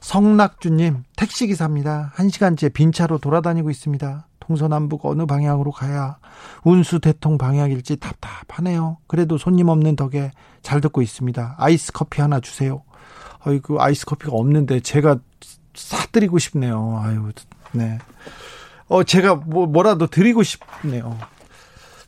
[0.00, 2.12] 성낙주님, 택시기사입니다.
[2.14, 4.26] 한 시간째 빈차로 돌아다니고 있습니다.
[4.40, 6.18] 동서남북 어느 방향으로 가야
[6.64, 8.98] 운수 대통 방향일지 답답하네요.
[9.06, 11.54] 그래도 손님 없는 덕에 잘 듣고 있습니다.
[11.58, 12.82] 아이스 커피 하나 주세요.
[13.46, 15.18] 어이구, 아이스 커피가 없는데 제가
[15.74, 17.00] 사드리고 싶네요.
[17.02, 17.30] 아유,
[17.72, 17.98] 네.
[18.88, 21.18] 어, 제가 뭐, 뭐라도 드리고 싶네요.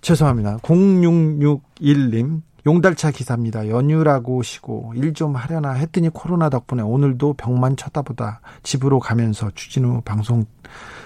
[0.01, 0.59] 죄송합니다.
[0.59, 3.69] 0661님, 용달차 기사입니다.
[3.69, 10.45] 연휴라고 쉬고 일 좀 하려나 했더니 코로나 덕분에 오늘도 벽만 쳐다보다 집으로 가면서 주진우 방송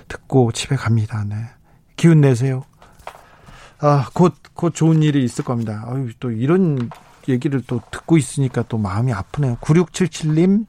[0.09, 1.25] 듣고 집에 갑니다.
[1.29, 1.37] 네.
[1.97, 2.65] 기운 내세요.
[3.79, 5.85] 아, 곧, 곧 좋은 일이 있을 겁니다.
[5.87, 6.91] 아유, 또 이런
[7.31, 9.57] 얘기를 또 듣고 있으니까 또 마음이 아프네요.
[9.61, 10.67] 9677님,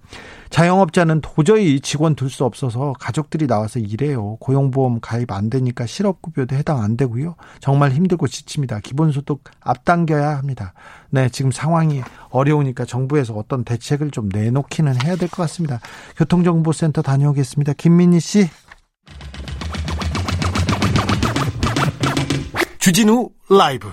[0.50, 4.38] 자영업자는 도저히 직원 둘 수 없어서 가족들이 나와서 일해요.
[4.40, 7.36] 고용보험 가입 안 되니까 실업급여도 해당 안 되고요.
[7.60, 8.80] 정말 힘들고 지칩니다.
[8.80, 10.74] 기본소득 앞당겨야 합니다.
[11.10, 15.80] 네, 지금 상황이 어려우니까 정부에서 어떤 대책을 좀 내놓기는 해야 될 것 같습니다.
[16.18, 17.74] 교통정보센터 다녀오겠습니다.
[17.74, 18.50] 김민희 씨.
[22.80, 23.88] 주진우 라이브.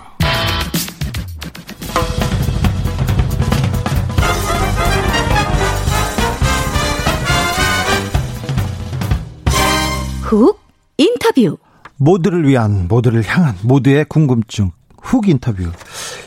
[10.28, 10.60] 훅
[10.98, 11.56] 인터뷰.
[11.96, 15.70] 모두를 위한 모두를 향한 모두의 궁금증 훅 인터뷰.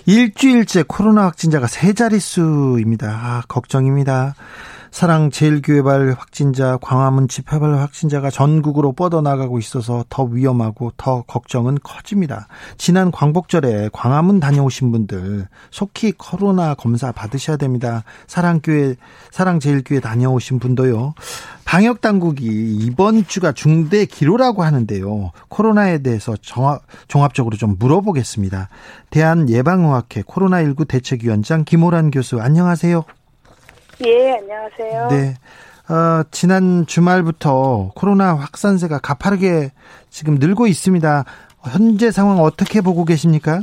[0.08, 3.08] 일주일째 코로나 확진자가 세 자릿수입니다.
[3.08, 4.34] 아, 걱정입니다.
[4.91, 12.47] 사랑제일교회발 확진자, 광화문 집회발 확진자가 전국으로 뻗어나가고 있어서 더 위험하고 더 걱정은 커집니다.
[12.77, 18.04] 지난 광복절에 광화문 다녀오신 분들 속히 코로나 검사 받으셔야 됩니다.
[18.27, 18.95] 사랑교회,
[19.32, 21.13] 사랑제일교회 다녀오신 분도요.
[21.63, 25.32] 방역 당국이 이번 주가 중대 기로라고 하는데요.
[25.47, 28.67] 코로나에 대해서 종합, 종합적으로 좀 물어보겠습니다.
[29.10, 33.06] 대한예방의학회 코로나19 대책위원장 김호란 교수 안녕하세요.
[34.06, 35.08] 예, 안녕하세요.
[35.10, 35.34] 네.
[35.94, 39.72] 어, 지난 주말부터 코로나 확산세가 가파르게
[40.10, 41.26] 지금 늘고 있습니다.
[41.72, 43.62] 현재 상황 어떻게 보고 계십니까?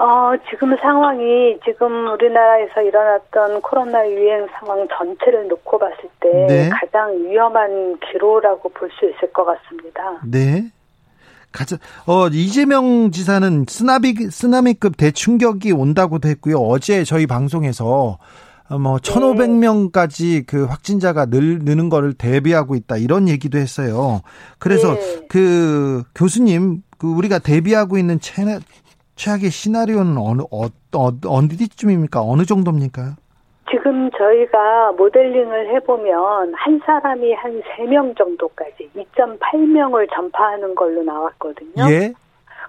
[0.00, 6.68] 어, 지금 상황이 지금 우리나라에서 일어났던 코로나 유행 상황 전체를 놓고 봤을 때 네.
[6.70, 10.20] 가장 위험한 기로라고 볼 수 있을 것 같습니다.
[10.24, 10.64] 네.
[11.50, 16.56] 가장 어 이재명 지사는 쓰나미 쓰나미급 대충격이 온다고도 했고요.
[16.58, 18.18] 어제 저희 방송에서 어,
[18.76, 24.20] 뭐 1,500명까지 그 확진자가 늘 느는 거를 대비하고 있다 이런 얘기도 했어요.
[24.58, 25.26] 그래서 네.
[25.28, 28.42] 그 교수님 그 우리가 대비하고 있는 최,
[29.16, 32.20] 최악의 시나리오는 어느 어, 어, 어디쯤입니까?
[32.22, 33.16] 어느 정도입니까?
[33.70, 41.90] 지금 저희가 모델링을 해보면 한 사람이 한 3명 정도까지 2.8명을 전파하는 걸로 나왔거든요.
[41.90, 42.12] 예.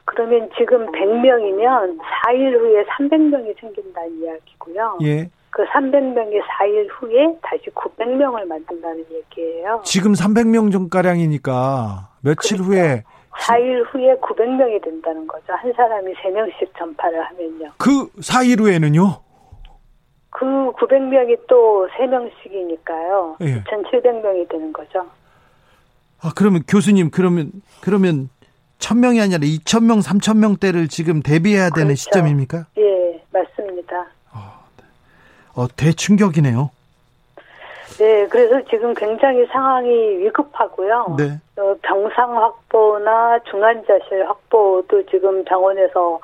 [0.05, 4.97] 그러면 지금 100명이면 4일 후에 300명이 생긴다는 이야기고요.
[5.03, 5.29] 예.
[5.51, 9.81] 그 300명이 4일 후에 다시 900명을 만든다는 얘기예요.
[9.83, 12.71] 지금 300명 정가량이니까 며칠 그렇죠.
[12.71, 15.53] 후에 4일 후에 900명이 된다는 거죠.
[15.53, 17.71] 한 사람이 3명씩 전파를 하면요.
[17.77, 19.21] 그 4일 후에는요?
[20.29, 23.41] 그 900명이 또 3명씩이니까요.
[23.41, 23.63] 예.
[23.63, 25.05] 2,700명이 되는 거죠.
[26.21, 28.29] 아, 그러면 교수님, 그러면, 그러면
[28.79, 31.95] 1000명이 아니라 2000명, 3000명대를 지금 대비해야 되는 그렇죠.
[31.95, 32.67] 시점입니까?
[32.77, 34.07] 예, 맞습니다.
[35.59, 36.71] 어, 대충격이네요.
[37.99, 41.17] 네, 그래서 지금 굉장히 상황이 위급하고요.
[41.17, 41.37] 네.
[41.61, 46.21] 어, 병상 확보나 중환자실 확보도 지금 병원에서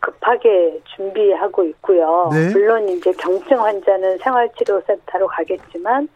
[0.00, 2.28] 급하게 준비하고 있고요.
[2.30, 2.50] 네.
[2.52, 6.06] 물론 이제 경증 환자는 생활치료센터로 가겠지만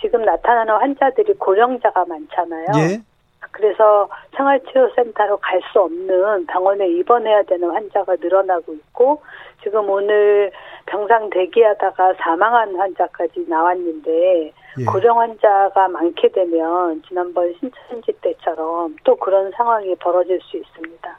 [0.00, 2.66] 지금 나타나는 환자들이 고령자가 많잖아요.
[2.78, 3.02] 예.
[3.50, 9.22] 그래서 생활치료센터로 갈 수 없는 병원에 입원해야 되는 환자가 늘어나고 있고
[9.62, 10.50] 지금 오늘
[10.86, 14.84] 병상 대기하다가 사망한 환자까지 나왔는데 예.
[14.84, 21.18] 고령 환자가 많게 되면 지난번 신천지 때처럼 또 그런 상황이 벌어질 수 있습니다.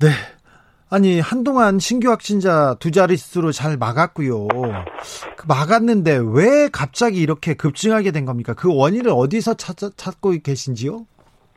[0.00, 0.08] 네.
[0.92, 4.48] 아니 한동안 신규 확진자 두 자릿수로 잘 막았고요.
[5.36, 8.54] 그 막았는데 왜 갑자기 이렇게 급증하게 된 겁니까?
[8.54, 11.06] 그 원인을 어디서 찾, 찾고 계신지요?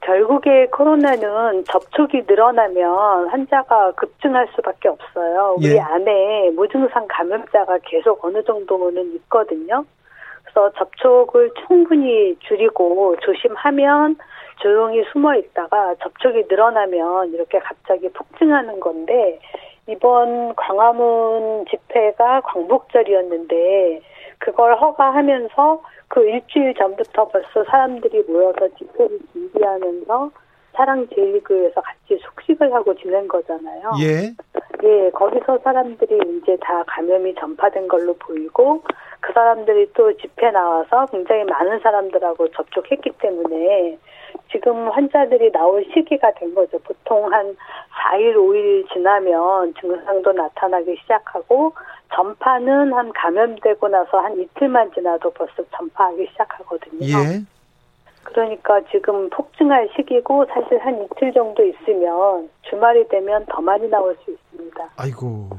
[0.06, 5.56] 결국에 코로나는 접촉이 늘어나면 환자가 급증할 수밖에 없어요.
[5.58, 5.80] 우리 예.
[5.80, 9.86] 안에 무증상 감염자가 계속 어느 정도는 있거든요.
[10.44, 14.18] 그래서 접촉을 충분히 줄이고 조심하면
[14.62, 19.40] 조용히 숨어 있다가 접촉이 늘어나면 이렇게 갑자기 폭증하는 건데
[19.88, 24.02] 이번 광화문 집회가 광복절이었는데
[24.44, 30.32] 그걸 허가하면서 그 일주일 전부터 벌써 사람들이 모여서 집회를 준비하면서
[30.76, 33.92] 사랑제일교회에서 같이 숙식을 하고 지낸 거잖아요.
[34.02, 34.34] 예.
[34.82, 38.82] 예, 거기서 사람들이 이제 다 감염이 전파된 걸로 보이고
[39.20, 43.98] 그 사람들이 또 집회 나와서 굉장히 많은 사람들하고 접촉했기 때문에
[44.52, 46.80] 지금 환자들이 나올 시기가 된 거죠.
[46.80, 47.56] 보통 한
[47.92, 51.74] 4일, 5일 지나면 증상도 나타나기 시작하고
[52.14, 57.06] 전파는 한 감염되고 나서 한 이틀만 지나도 벌써 전파하기 시작하거든요.
[57.06, 57.53] 예.
[58.24, 64.32] 그러니까 지금 폭증할 시기고 사실 한 이틀 정도 있으면 주말이 되면 더 많이 나올 수
[64.32, 64.90] 있습니다.
[64.98, 65.50] 아이고.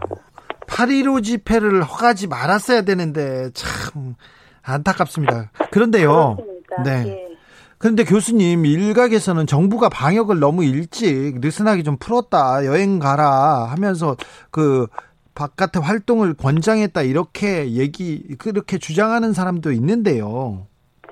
[0.66, 4.14] 8.15 집회를 허가지 말았어야 되는데 참
[4.62, 5.50] 안타깝습니다.
[5.70, 6.36] 그런데요.
[6.36, 6.82] 그렇습니다.
[6.82, 7.04] 네.
[7.06, 7.34] 예.
[7.78, 14.16] 그런데 교수님 일각에서는 정부가 방역을 너무 일찍 느슨하게 좀 풀었다 여행 가라 하면서
[14.50, 14.86] 그
[15.34, 20.66] 바깥의 활동을 권장했다 이렇게 얘기 그렇게 주장하는 사람도 있는데요.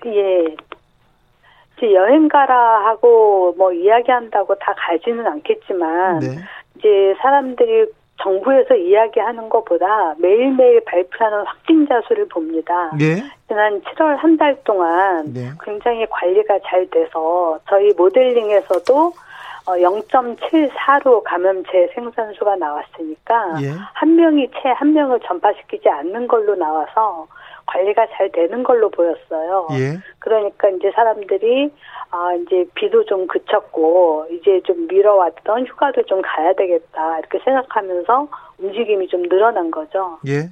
[0.07, 0.57] 예.
[1.83, 6.27] 이제 여행 가라 하고 뭐 이야기한다고 다 가지는 않겠지만 네.
[6.79, 7.87] 이제 사람들이
[8.23, 12.93] 정부에서 이야기하는 것보다 매일매일 발표하는 확진자 수를 봅니다.
[12.97, 13.17] 네.
[13.49, 15.51] 지난 7월 한 달 동안 네.
[15.65, 19.13] 굉장히 관리가 잘 돼서 저희 모델링에서도
[19.67, 23.71] 0.74로 어, 감염체 생산수가 나왔으니까 예.
[23.95, 27.27] 한 명이 채 한 명을 전파시키지 않는 걸로 나와서
[27.67, 29.69] 관리가 잘 되는 걸로 보였어요.
[29.73, 29.99] 예.
[30.19, 31.71] 그러니까 이제 사람들이
[32.11, 39.09] 아 이제 비도 좀 그쳤고 이제 좀 미뤄왔던 휴가도 좀 가야 되겠다 이렇게 생각하면서 움직임이
[39.09, 40.19] 좀 늘어난 거죠.
[40.27, 40.51] 예.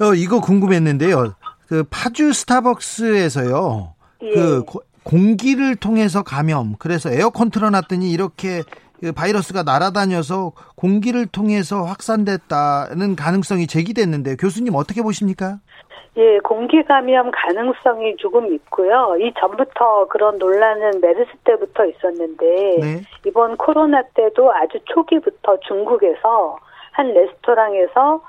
[0.00, 1.34] 어 이거 궁금했는데요.
[1.68, 3.94] 그 파주 스타벅스에서요.
[4.22, 4.30] 예.
[4.34, 4.64] 그
[5.04, 6.76] 공기를 통해서 감염.
[6.78, 15.58] 그래서 에어컨 틀어놨더니 이렇게 그 바이러스가 날아다녀서 공기를 통해서 확산됐다는 가능성이 제기됐는데 교수님 어떻게 보십니까?
[16.16, 19.16] 예, 공기 감염 가능성이 조금 있고요.
[19.18, 23.02] 이 전부터 그런 논란은 메르스 때부터 있었는데 네.
[23.26, 26.56] 이번 코로나 때도 아주 초기부터 중국에서
[26.92, 28.22] 한 레스토랑에서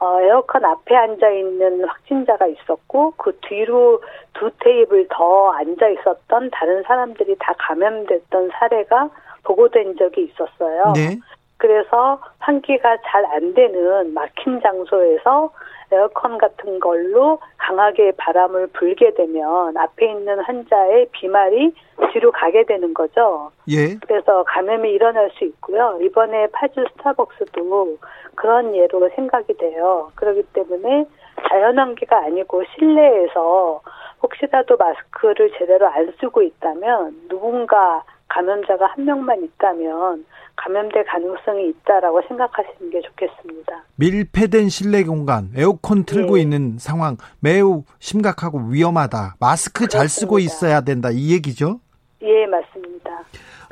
[0.00, 4.02] 어, 에어컨 앞에 앉아 있는 확진자가 있었고 그 뒤로
[4.34, 9.10] 두 테이블 더 앉아 있었던 다른 사람들이 다 감염됐던 사례가
[9.44, 10.92] 보고된 적이 있었어요.
[10.94, 11.18] 네.
[11.56, 15.50] 그래서 환기가 잘 안 되는 막힌 장소에서
[15.92, 21.74] 에어컨 같은 걸로 강하게 바람을 불게 되면 앞에 있는 환자의 비말이
[22.12, 23.50] 뒤로 가게 되는 거죠.
[23.68, 23.96] 예.
[24.06, 25.98] 그래서 감염이 일어날 수 있고요.
[26.00, 27.98] 이번에 파주 스타벅스도
[28.36, 30.10] 그런 예로 생각이 돼요.
[30.14, 31.06] 그렇기 때문에
[31.48, 33.80] 자연환기가 아니고 실내에서
[34.22, 40.24] 혹시라도 마스크를 제대로 안 쓰고 있다면 누군가 감염자가 한 명만 있다면
[40.56, 43.84] 감염될 가능성이 있다라고 생각하시는 게 좋겠습니다.
[43.96, 46.42] 밀폐된 실내 공간, 에어컨 틀고 네.
[46.42, 49.36] 있는 상황 매우 심각하고 위험하다.
[49.40, 49.98] 마스크 그렇습니다.
[49.98, 51.10] 잘 쓰고 있어야 된다.
[51.10, 51.80] 이 얘기죠?
[52.22, 53.10] 예, 맞습니다.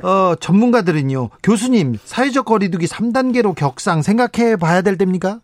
[0.03, 1.29] 어, 전문가들은요.
[1.43, 5.39] 교수님, 사회적 거리두기 3단계로 격상 생각해 봐야 될 때입니까?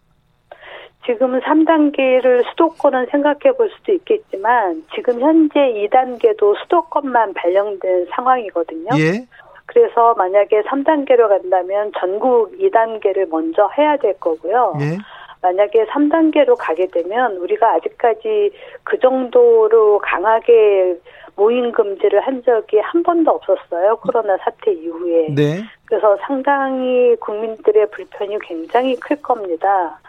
[1.06, 8.90] 지금 3단계를 수도권은 생각해 볼 수도 있겠지만 지금 현재 2단계도 수도권만 발령된 상황이거든요.
[8.98, 9.26] 예.
[9.68, 14.74] 그래서 만약에 3단계로 간다면 전국 2단계를 먼저 해야 될 거고요.
[14.82, 14.98] 예.
[15.42, 18.52] 만약에 3단계로 가게 되면 우리가 아직까지
[18.84, 20.98] 그 정도로 강하게
[21.36, 23.98] 모임 금지를 한 적이 한 번도 없었어요.
[23.98, 25.28] 코로나 사태 이후에.
[25.36, 25.62] 네.
[25.86, 30.00] 그래서 상당히 국민들의 불편이 굉장히 클 겁니다.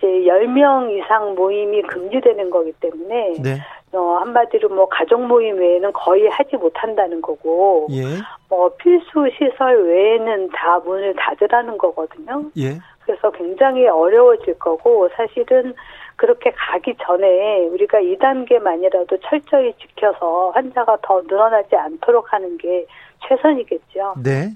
[0.00, 3.58] 이제 10명 이상 모임이 금지되는 거기 때문에 네.
[3.92, 8.04] 어, 한마디로 뭐 가족 모임 외에는 거의 하지 못한다는 거고, 예.
[8.48, 12.44] 뭐 필수 시설 외에는 다 문을 닫으라는 거거든요.
[12.56, 12.78] 예.
[13.04, 15.74] 그래서 굉장히 어려워질 거고 사실은
[16.16, 22.86] 그렇게 가기 전에 우리가 2단계만이라도 철저히 지켜서 환자가 더 늘어나지 않도록 하는 게
[23.26, 24.14] 최선이겠죠.
[24.22, 24.50] 네.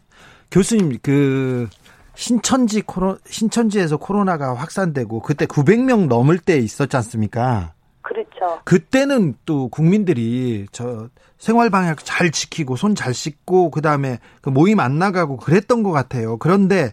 [0.53, 1.67] 교수님, 그,
[2.15, 7.73] 신천지 코로, 신천지에서 코로나가 확산되고 그때 900명 넘을 때 있었지 않습니까?
[8.03, 8.61] 그렇죠.
[8.65, 14.99] 그때는 또 국민들이 저 생활 방역 잘 지키고 손 잘 씻고 그다음에 그 모임 안
[14.99, 16.37] 나가고 그랬던 것 같아요.
[16.37, 16.93] 그런데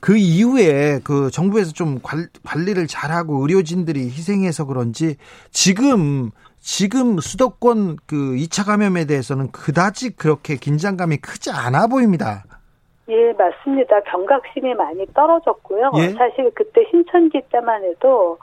[0.00, 2.00] 그 이후에 그 정부에서 좀
[2.44, 5.16] 관리를 잘하고 의료진들이 희생해서 그런지
[5.50, 6.30] 지금
[6.60, 12.44] 지금 수도권 그 2차 감염에 대해서는 그다지 그렇게 긴장감이 크지 않아 보입니다.
[13.08, 14.00] 예, 맞습니다.
[14.02, 15.90] 경각심이 많이 떨어졌고요.
[15.96, 16.10] 예?
[16.10, 18.38] 사실 그때 신천지 때만 해도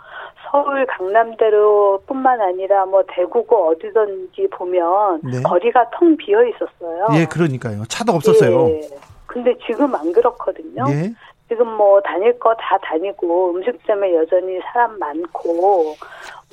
[0.51, 5.41] 서울 강남대로뿐만 아니라 뭐 대구고 어디든지 보면 네.
[5.41, 7.07] 거리가 텅 비어 있었어요.
[7.15, 7.83] 예, 그러니까요.
[7.85, 8.69] 차도 없었어요.
[8.69, 8.81] 예.
[9.27, 10.83] 근데 지금 안 그렇거든요.
[10.89, 11.13] 예.
[11.47, 15.95] 지금 뭐 다닐 거 다 다니고 음식점에 여전히 사람 많고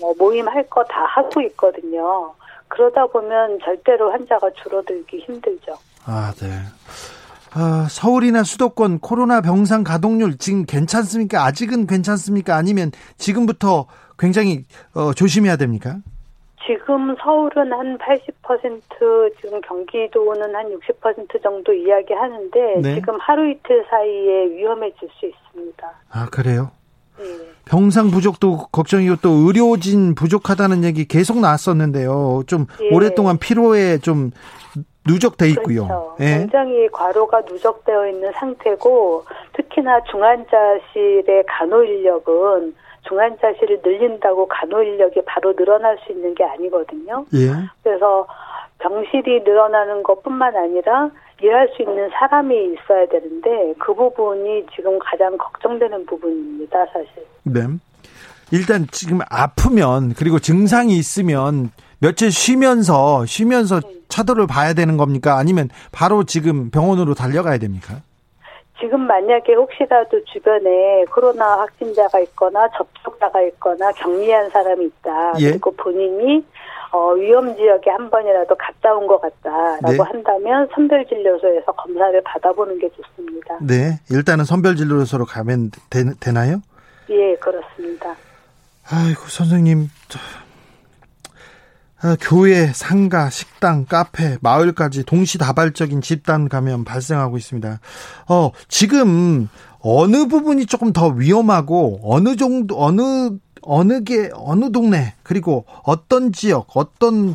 [0.01, 2.33] 뭐 모임 할 거 다 하고 있거든요.
[2.69, 5.75] 그러다 보면 절대로 환자가 줄어들기 힘들죠.
[6.07, 6.47] 아, 네.
[7.59, 11.43] 아, 서울이나 수도권 코로나 병상 가동률 지금 괜찮습니까?
[11.47, 12.55] 아직은 괜찮습니까?
[12.55, 13.87] 아니면 지금부터
[14.19, 14.65] 굉장히
[14.95, 15.97] 어, 조심해야 됩니까?
[16.67, 22.95] 지금 서울은 한 80% 지금 경기도는 한 60% 정도 이야기하는데 네.
[22.97, 25.93] 지금 하루 이틀 사이에 위험해질 수 있습니다.
[26.11, 26.73] 아 그래요?
[27.19, 27.25] 네.
[27.65, 32.43] 병상 부족도 걱정이고 또 의료진 부족하다는 얘기 계속 나왔었는데요.
[32.47, 32.95] 좀 예.
[32.95, 34.31] 오랫동안 피로에 좀
[35.07, 35.87] 누적돼 있고요.
[35.87, 36.17] 그렇죠.
[36.21, 36.39] 예.
[36.39, 39.25] 굉장히 과로가 누적되어 있는 상태고
[39.55, 42.75] 특히나 중환자실의 간호 인력은
[43.09, 47.25] 중환자실을 늘린다고 간호 인력이 바로 늘어날 수 있는 게 아니거든요.
[47.35, 47.53] 예.
[47.83, 48.27] 그래서
[48.79, 51.11] 병실이 늘어나는 것뿐만 아니라
[51.43, 57.27] 일할 수 있는 사람이 있어야 되는데 그 부분이 지금 가장 걱정되는 부분입니다, 사실.
[57.43, 57.61] 네.
[58.53, 63.97] 일단 지금 아프면 그리고 증상이 있으면 며칠 쉬면서 쉬면서 네.
[64.09, 65.37] 차도를 봐야 되는 겁니까?
[65.37, 67.97] 아니면 바로 지금 병원으로 달려가야 됩니까?
[68.79, 75.33] 지금 만약에 혹시라도 주변에 코로나 확진자가 있거나 접촉자가 있거나 격리한 사람이 있다.
[75.41, 75.51] 예?
[75.53, 76.45] 그리고 본인이
[76.93, 79.99] 어, 위험 지역에 한 번이라도 갔다 온 것 같다라고 네.
[79.99, 83.59] 한다면 선별진료소에서 검사를 받아보는 게 좋습니다.
[83.61, 86.63] 네, 일단은 선별진료소로 가면 되, 나요
[87.11, 88.15] 예, 그렇습니다.
[88.89, 89.89] 아이고 선생님
[92.03, 97.81] 아, 교회, 상가, 식당, 카페, 마을까지 동시다발적인 집단 감염 발생하고 있습니다.
[98.29, 99.49] 어, 지금
[99.81, 103.31] 어느 부분이 조금 더 위험하고 어느 정도 어느
[103.67, 107.35] 어느 게 어느 동네 그리고 어떤 지역 어떤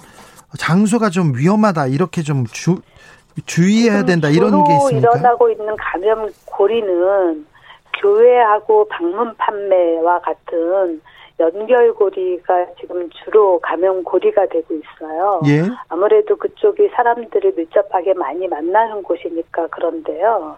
[0.57, 2.81] 장소가 좀 위험하다 이렇게 좀 주,
[3.45, 5.11] 주의해야 된다 이런 게 있습니까?
[5.11, 7.45] 일어나고 있는 감염 고리는
[8.01, 11.01] 교회하고 방문 판매와 같은
[11.39, 15.41] 연결고리가 지금 주로 감염 고리가 되고 있어요.
[15.47, 15.63] 예.
[15.89, 20.57] 아무래도 그쪽이 사람들을 밀접하게 많이 만나는 곳이니까 그런데요.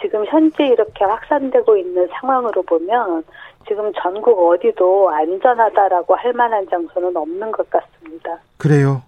[0.00, 3.24] 지금 현재 이렇게 확산되고 있는 상황으로 보면
[3.66, 8.38] 지금 전국 어디도 안전하다라고 할 만한 장소는 없는 것 같습니다.
[8.56, 9.02] 그래요?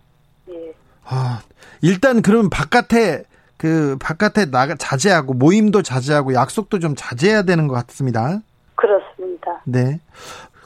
[0.51, 0.73] 예.
[1.05, 1.41] 아,
[1.83, 3.25] 일단 그럼 바깥에
[3.57, 8.41] 그 바깥에 나가 자제하고 모임도 자제하고 약속도 좀 자제해야 되는 것 같습니다.
[8.75, 9.61] 그렇습니다.
[9.65, 10.01] 네.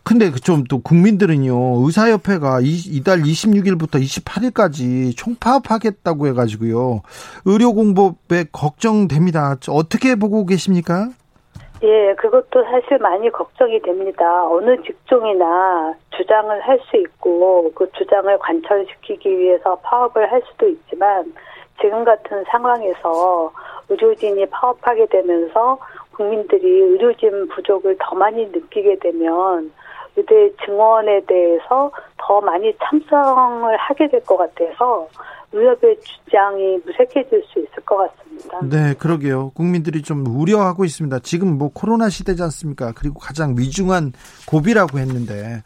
[0.05, 7.01] 근데 그 좀또 국민들은요 의사협회가 이, 달 26일부터 28일까지 총파업하겠다고 해가지고요
[7.47, 9.57] 의료 공법에 걱정됩니다.
[9.69, 11.09] 어떻게 보고 계십니까?
[11.83, 14.47] 예, 그것도 사실 많이 걱정이 됩니다.
[14.49, 21.33] 어느 직종이나 주장을 할 수 있고 그 주장을 관철시키기 위해서 파업을 할 수도 있지만
[21.81, 23.53] 지금 같은 상황에서
[23.89, 25.79] 의료진이 파업하게 되면서
[26.13, 29.73] 국민들이 의료진 부족을 더 많이 느끼게 되면
[30.17, 35.09] 의대 증원에 대해서 더 많이 참석을 하게 될 것 같아서
[35.53, 38.59] 의협의 주장이 무색해질 수 있을 것 같습니다.
[38.65, 39.51] 네, 그러게요.
[39.51, 41.21] 국민들이 좀 우려하고 있습니다.
[41.21, 42.93] 지금 뭐 코로나 시대지 않습니까?
[42.97, 44.13] 그리고 가장 위중한
[44.49, 45.63] 고비라고 했는데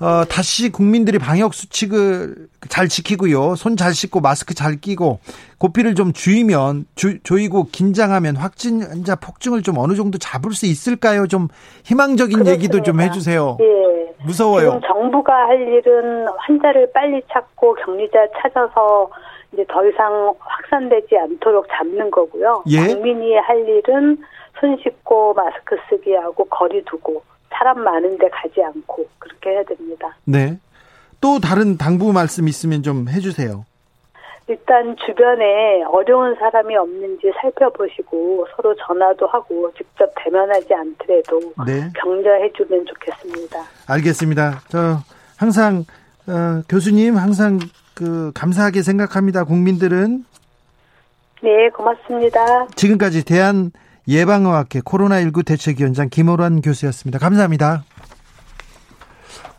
[0.00, 5.18] 어, 다시 국민들이 방역 수칙을 잘 지키고요, 손 잘 씻고 마스크 잘 끼고
[5.62, 11.28] 고삐를 좀 주이면 주, 조이고 긴장하면 확진자 폭증을 좀 어느 정도 잡을 수 있을까요?
[11.28, 11.46] 좀
[11.84, 12.52] 희망적인 그렇습니다.
[12.52, 13.58] 얘기도 좀 해주세요.
[13.60, 14.12] 예.
[14.24, 14.66] 무서워요.
[14.66, 19.08] 지금 정부가 할 일은 환자를 빨리 찾고 격리자 찾아서
[19.52, 22.64] 이제 더 이상 확산되지 않도록 잡는 거고요.
[22.66, 22.88] 예?
[22.88, 24.18] 국민이 할 일은
[24.58, 30.16] 손 씻고 마스크 쓰기 하고 거리 두고 사람 많은데 가지 않고 그렇게 해야 됩니다.
[30.24, 30.58] 네.
[31.20, 33.64] 또 다른 당부 말씀 있으면 좀 해주세요.
[34.48, 41.88] 일단 주변에 어려운 사람이 없는지 살펴보시고 서로 전화도 하고 직접 대면하지 않더라도 네.
[41.94, 43.62] 격려해주면 좋겠습니다.
[43.88, 44.60] 알겠습니다.
[44.68, 44.98] 저
[45.38, 45.84] 항상
[46.26, 47.58] 어, 교수님 항상
[47.94, 49.44] 그 감사하게 생각합니다.
[49.44, 50.24] 국민들은
[51.42, 52.66] 네 고맙습니다.
[52.74, 53.70] 지금까지 대한
[54.08, 57.18] 예방의학회 코로나19 대책위원장 김호란 교수였습니다.
[57.18, 57.84] 감사합니다.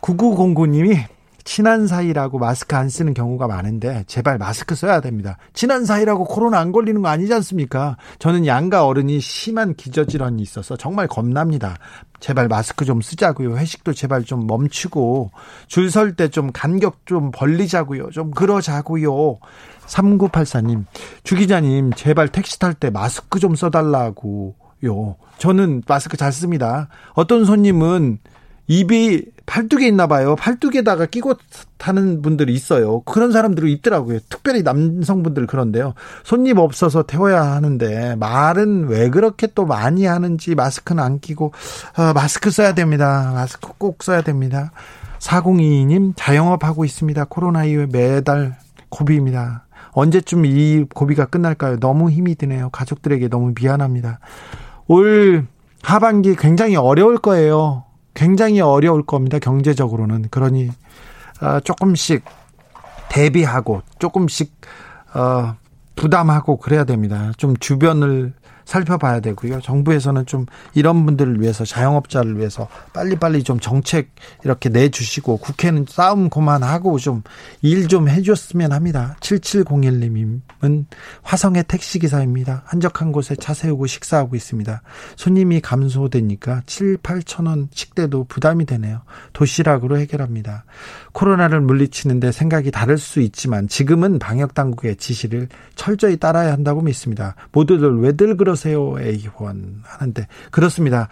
[0.00, 0.96] 9909님이
[1.44, 5.36] 친한 사이라고 마스크 안 쓰는 경우가 많은데 제발 마스크 써야 됩니다.
[5.52, 7.96] 친한 사이라고 코로나 안 걸리는 거 아니지 않습니까?
[8.18, 11.76] 저는 양가 어른이 심한 기저질환이 있어서 정말 겁납니다.
[12.18, 13.56] 제발 마스크 좀 쓰자고요.
[13.58, 15.30] 회식도 제발 좀 멈추고
[15.66, 18.10] 줄 설 때 좀 간격 좀 벌리자고요.
[18.10, 19.38] 좀 그러자고요.
[19.86, 20.86] 3984님,
[21.22, 25.16] 주 기자님, 제발 택시 탈 때 마스크 좀 써달라고요.
[25.38, 26.88] 저는 마스크 잘 씁니다.
[27.12, 28.18] 어떤 손님은
[28.66, 30.36] 입이 팔뚝에 있나 봐요.
[30.36, 31.34] 팔뚝에다가 끼고
[31.76, 33.00] 타는 분들이 있어요.
[33.00, 34.20] 그런 사람들이 있더라고요.
[34.30, 35.94] 특별히 남성분들 그런데요.
[36.24, 41.52] 손님 없어서 태워야 하는데 말은 왜 그렇게 또 많이 하는지 마스크는 안 끼고
[41.98, 43.32] 어, 마스크 써야 됩니다.
[43.34, 44.72] 마스크 꼭 써야 됩니다.
[45.18, 47.24] 4022님 자영업 하고 있습니다.
[47.24, 48.56] 코로나 이후에 매달
[48.88, 49.66] 고비입니다.
[49.92, 51.78] 언제쯤 이 고비가 끝날까요?
[51.80, 52.70] 너무 힘이 드네요.
[52.70, 54.20] 가족들에게 너무 미안합니다.
[54.86, 55.46] 올
[55.82, 57.84] 하반기 굉장히 어려울 거예요.
[58.14, 59.38] 굉장히 어려울 겁니다.
[59.38, 60.28] 경제적으로는.
[60.30, 60.70] 그러니
[61.42, 62.24] 어, 조금씩
[63.08, 64.52] 대비하고 조금씩
[65.14, 65.56] 어,
[65.96, 67.32] 부담하고 그래야 됩니다.
[67.36, 68.32] 좀 주변을
[68.64, 69.60] 살펴봐야 되고요.
[69.60, 74.10] 정부에서는 좀 이런 분들을 위해서 자영업자를 위해서 빨리빨리 좀 정책
[74.44, 77.22] 이렇게 내주시고 국회는 싸움 그만하고 좀
[77.62, 79.16] 일좀 좀 해줬으면 합니다.
[79.20, 80.86] 7701님은
[81.22, 82.62] 화성의 택시기사입니다.
[82.66, 84.82] 한적한 곳에 차 세우고 식사하고 있습니다.
[85.14, 89.02] 손님이 감소되니까 7, 8천 원 식대도 부담이 되네요.
[89.32, 90.64] 도시락으로 해결합니다.
[91.14, 97.36] 코로나를 물리치는데 생각이 다를 수 있지만 지금은 방역 당국의 지시를 철저히 따라야 한다고 믿습니다.
[97.52, 101.08] 모두들 왜들 그러 그러세요, A원 하는데 그렇습니다.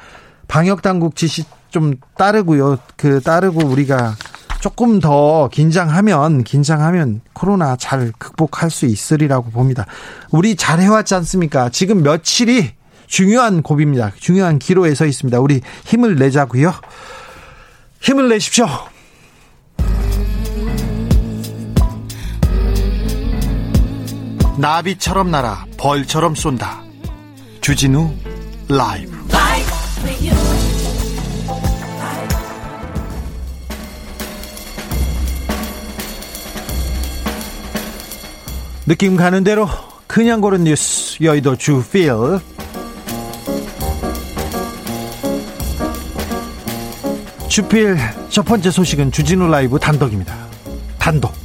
[0.49, 2.79] 방역 당국 지시 좀 따르고요.
[2.97, 4.15] 그 따르고 우리가
[4.61, 9.87] 조금 더 긴장하면 긴장하면 코로나 잘 극복할 수 있으리라고 봅니다.
[10.31, 11.71] 우리 잘 해왔지 않습니까?
[11.71, 12.73] 지금 며칠이
[13.07, 14.13] 중요한 고비입니다.
[14.19, 15.41] 중요한 기로에 서 있습니다.
[15.41, 16.73] 우리 힘을 내자고요.
[18.01, 18.67] 힘을 내십시오.
[24.59, 26.83] 나비처럼 날아 벌처럼 쏜다.
[27.61, 28.13] 주진우
[28.69, 29.23] 라이브
[38.85, 39.69] 느낌 가는 대로
[40.07, 42.13] 그냥 고른 뉴스 여의도 주필
[47.49, 47.97] 주필
[48.29, 50.35] 첫 번째 소식은 주진우 라이브 단독입니다.
[50.99, 51.42] 단독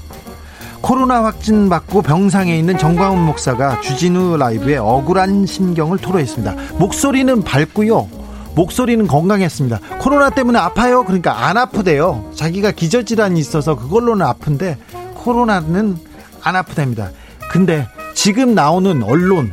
[0.82, 6.55] 코로나 확진 받고 병상에 있는 정광훈 목사가 주진우 라이브에 억울한 심경을 토로했습니다.
[6.78, 8.07] 목소리는 밝고요.
[8.55, 9.80] 목소리는 건강했습니다.
[9.99, 11.03] 코로나 때문에 아파요.
[11.03, 12.32] 그러니까 안 아프대요.
[12.36, 14.78] 자기가 기저질환이 있어서 그걸로는 아픈데
[15.15, 15.97] 코로나는
[16.43, 17.11] 안 아프답니다.
[17.51, 19.51] 근데 지금 나오는 언론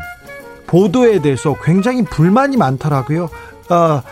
[0.66, 3.28] 보도에 대해서 굉장히 불만이 많더라고요.
[3.70, 4.02] 어,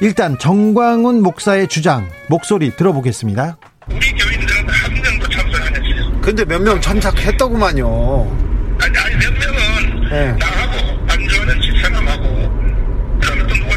[0.00, 3.56] 일단 정광훈 목사의 주장 목소리 들어보겠습니다.
[3.90, 6.11] 우리 교인들은 한 명도 참석 안 했어요.
[6.22, 8.38] 근데 몇 명 참석했더구만요.
[8.80, 10.32] 아니, 아니 몇 명은 네.
[10.38, 13.74] 나하고 안좋아하는 집사람하고 그다음에 또 누가?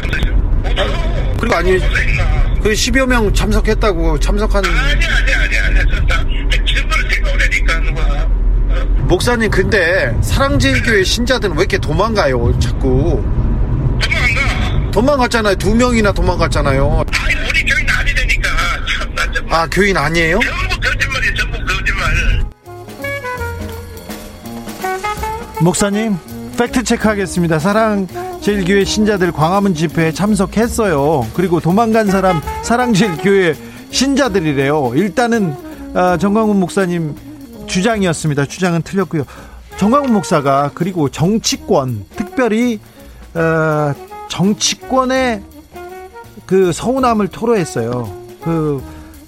[0.82, 1.36] 없어.
[1.40, 1.78] 그리고 아니
[2.62, 4.74] 그 10여 명 참석했다고 참석한 아니
[5.06, 6.24] 아니 아니 아니 진짜
[6.66, 8.26] 질문을 제가 오래니까 누가
[9.06, 13.22] 목사님 근데 사랑제일교회 신자들은 왜 이렇게 도망가요 자꾸
[14.00, 18.48] 도망가 도망갔잖아요 두 명이나 도망갔잖아요 아니 우리 교인 아니되니까
[18.98, 20.40] 참나 정말 아 교인 아니에요?
[25.62, 26.16] 목사님
[26.58, 27.58] 팩트 체크하겠습니다.
[27.58, 28.06] 사랑
[28.40, 31.26] 제일교회 신자들 광화문 집회에 참석했어요.
[31.34, 33.54] 그리고 도망간 사람 사랑 제일교회
[33.90, 34.92] 신자들이래요.
[34.94, 35.54] 일단은
[35.94, 37.14] 어, 정광훈 목사님
[37.66, 38.46] 주장이었습니다.
[38.46, 39.24] 주장은 틀렸고요.
[39.78, 42.80] 정광훈 목사가 그리고 정치권 특별히
[43.34, 43.94] 어,
[44.28, 45.42] 정치권의
[46.44, 48.10] 그 서운함을 토로했어요.
[48.42, 48.82] 그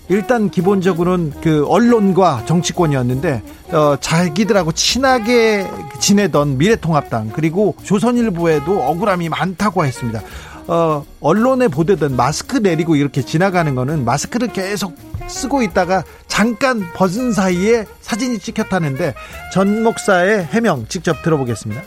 [0.08, 3.42] 일단 기본적으로는 그 언론과 정치권이었는데
[3.72, 5.66] 어, 자기들하고 친하게
[6.00, 10.22] 지내던 미래통합당 그리고 조선일보에도 억울함이 많다고 했습니다.
[10.66, 14.96] 어, 언론에 보도된 마스크 내리고 이렇게 지나가는 거는 마스크를 계속
[15.26, 19.14] 쓰고 있다가 잠깐 벗은 사이에 사진이 찍혔다는데
[19.52, 21.82] 전 목사의 해명 직접 들어보겠습니다.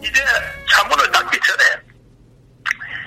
[0.00, 0.12] 이제
[0.70, 1.64] 자문을 닦기 전에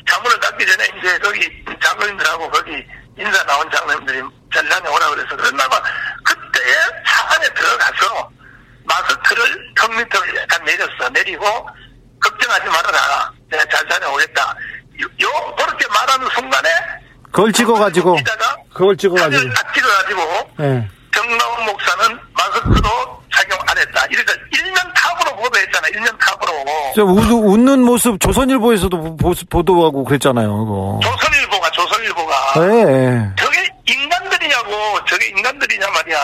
[0.08, 1.40] 자문을 닦기 전에 이제 거기
[1.82, 2.72] 장로님들하고 거기
[3.18, 4.22] 인사 나온 장로님들이
[4.54, 5.80] 전장에 오라 그래서 그런다면
[6.24, 6.60] 그때
[7.08, 8.30] 차 안에 들어가서
[8.86, 9.36] 마스크
[9.80, 11.10] 성민턱을 약간 내렸어.
[11.12, 11.46] 내리고
[12.22, 13.32] 걱정하지 말아라.
[13.50, 14.56] 내가 잘 다녀오겠다.
[15.02, 16.70] 요, 요 그렇게 말하는 순간에
[17.32, 18.18] 그걸 찍어가지고
[18.74, 20.22] 그걸 찍어가지고 딱 찍어가지고
[20.58, 20.90] 네.
[21.14, 22.90] 정나원 목사는 마스크도
[23.34, 24.06] 착용 안 했다.
[24.06, 25.88] 이러니까 1년 탑으로 보도했잖아.
[25.90, 26.66] 1년 탑으로.
[26.96, 30.48] 저 웃, 웃는 모습 조선일보에서도 보, 보도하고 그랬잖아요.
[30.66, 31.00] 그거.
[31.04, 32.54] 조선일보가 조선일보가.
[32.62, 33.32] 네.
[33.38, 34.15] 저게 인간들이냐고.
[35.08, 36.18] 저게 인간들이냐 말이야.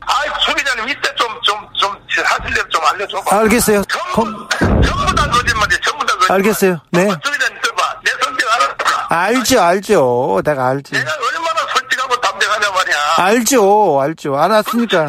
[0.00, 3.36] 아, 소 기자님 이때 좀 좀좀 사실대로 좀 알려줘봐.
[3.36, 3.82] 알겠어요.
[3.84, 5.78] 전부, 전부 다 거짓말이야.
[5.84, 6.32] 전부 다 거짓말.
[6.38, 6.80] 알겠어요.
[6.90, 7.02] 네.
[7.08, 8.00] 소 기자님 들봐.
[8.04, 8.76] 내 성격 알아.
[9.08, 10.42] 알죠, 알죠.
[10.44, 10.92] 내가 알지.
[10.92, 12.96] 내가 얼마나 솔직하고 담대하냐 말이야.
[13.18, 14.36] 알죠, 알죠.
[14.36, 15.06] 알았으니까.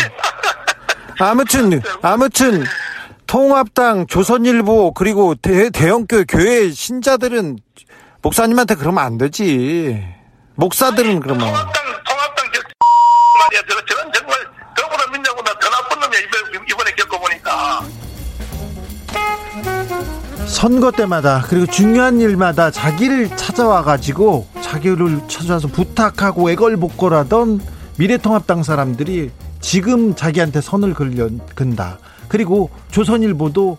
[1.19, 2.65] 아무튼, 아무튼,
[3.25, 7.57] 통합당, 조선일보, 그리고 대, 대형교회, 교회 신자들은
[8.21, 10.05] 목사님한테 그러면 안 되지.
[10.55, 11.53] 목사들은 아니, 그러면.
[20.47, 27.61] 선거 때마다 그리고 중요한 일마다 자기를 찾아와 가지고 자기를 찾아와서 부탁하고 애걸복걸하던
[27.97, 30.93] 미래통합당 사람들이 지금 자기한테 선을
[31.55, 31.99] 근다.
[32.27, 33.77] 그리고 조선일보도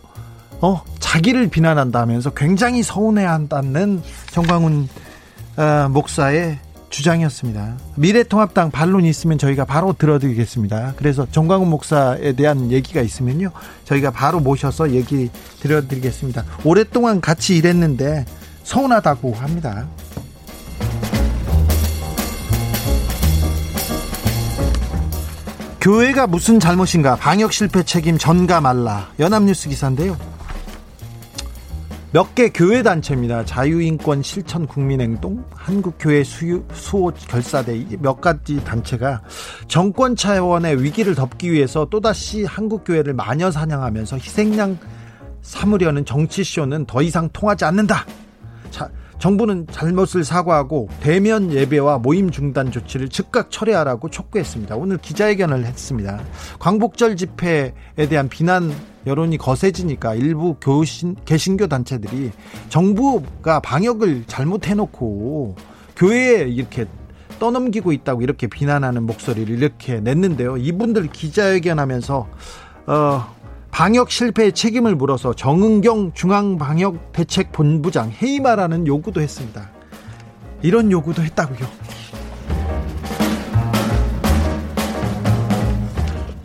[0.61, 4.89] 어 자기를 비난한다 하면서 굉장히 서운해한다는 정광훈
[5.57, 6.59] 어, 목사의
[6.91, 7.77] 주장이었습니다.
[7.97, 10.95] 미래통합당 반론이 있으면 저희가 바로 들어드리겠습니다.
[10.97, 13.51] 그래서 정광훈 목사에 대한 얘기가 있으면요.
[13.85, 15.31] 저희가 바로 모셔서 얘기
[15.61, 16.45] 드려드리겠습니다.
[16.65, 18.25] 오랫동안 같이 일했는데
[18.63, 19.87] 서운하다고 합니다.
[25.81, 30.17] 교회가 무슨 잘못인가 방역 실패 책임 전가 말라 연합뉴스 기사인데요.
[32.17, 33.45] 몇 개 교회 단체입니다.
[33.45, 39.21] 자유인권 실천 국민행동, 한국교회 수유, 수호 결사대 몇 가지 단체가
[39.69, 44.79] 정권 차원의 위기를 덮기 위해서 또다시 한국교회를 마녀 사냥하면서 희생양
[45.43, 48.07] 삼으려는 정치쇼는 더 이상 통하지 않는다.
[48.71, 48.89] 자,
[49.19, 54.75] 정부는 잘못을 사과하고 대면 예배와 모임 중단 조치를 즉각 철회하라고 촉구했습니다.
[54.77, 56.19] 오늘 기자회견을 했습니다.
[56.61, 57.73] 광복절 집회에
[58.09, 58.73] 대한 비난
[59.07, 62.33] 여론이 거세지니까 일부 교신, 개신교 단체들이
[62.69, 65.55] 정부가 방역을 잘못해놓고
[65.97, 66.87] 교회에 이렇게
[67.39, 70.57] 떠넘기고 있다고 이렇게 비난하는 목소리를 이렇게 냈는데요.
[70.57, 72.29] 이분들 기자회견하면서
[72.87, 73.37] 어,
[73.71, 79.71] 방역 실패의 책임을 물어서 정은경 중앙방역대책본부장 해임하라는 요구도 했습니다.
[80.63, 81.69] 이런 요구도 했다고요.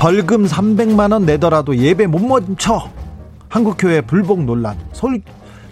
[0.02, 2.90] 벌금 300만 원 내더라도 예배 못 멈춰.
[3.50, 4.76] 한국교회 불복 논란.
[4.94, 5.22] 서울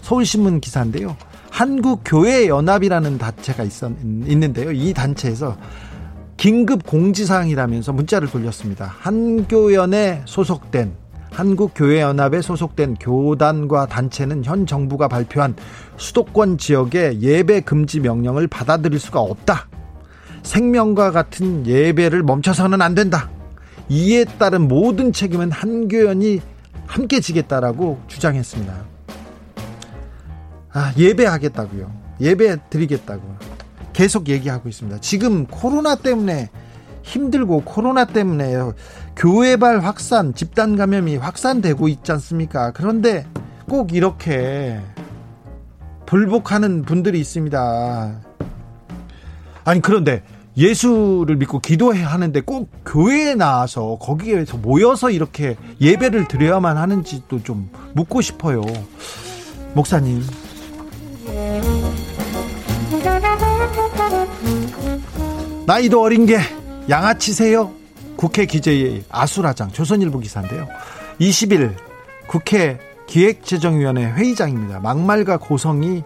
[0.02, 1.16] 서울신문 기사인데요.
[1.50, 4.70] 한국교회 연합이라는 단체가 있었, 있는데요.
[4.70, 5.56] 이 단체에서
[6.36, 8.94] 긴급 공지사항이라면서 문자를 돌렸습니다.
[9.00, 10.92] 한교연에 소속된
[11.32, 15.56] 한국교회연합에 소속된 교단과 단체는 현 정부가 발표한
[15.96, 19.66] 수도권 지역의 예배 금지 명령을 받아들일 수가 없다.
[20.44, 23.28] 생명과 같은 예배를 멈춰서는 안 된다.
[23.90, 26.40] 이에 따른 모든 책임은 한교연이
[26.86, 28.72] 함께 지겠다라고 주장했습니다.
[30.72, 31.92] 아, 예배하겠다고요.
[32.20, 33.22] 예배 드리겠다고.
[33.92, 35.00] 계속 얘기하고 있습니다.
[35.00, 36.48] 지금 코로나 때문에
[37.02, 38.54] 힘들고 코로나 때문에
[39.16, 42.70] 교회발 확산, 집단 감염이 확산되고 있지 않습니까?
[42.70, 43.26] 그런데
[43.68, 44.80] 꼭 이렇게
[46.06, 48.20] 불복하는 분들이 있습니다.
[49.64, 50.22] 아니 그런데
[50.60, 58.20] 예수를 믿고 기도해야 하는데 꼭 교회에 나와서 거기에서 모여서 이렇게 예배를 드려야만 하는지도 좀 묻고
[58.20, 58.62] 싶어요.
[59.72, 60.22] 목사님.
[65.66, 66.38] 나이도 어린 게
[66.90, 67.72] 양아치세요?
[68.16, 70.68] 국회 기재의 아수라장 조선일보 기사인데요.
[71.20, 71.74] 20일
[72.26, 74.80] 국회 기획재정위원회 회의장입니다.
[74.80, 76.02] 막말과 고성이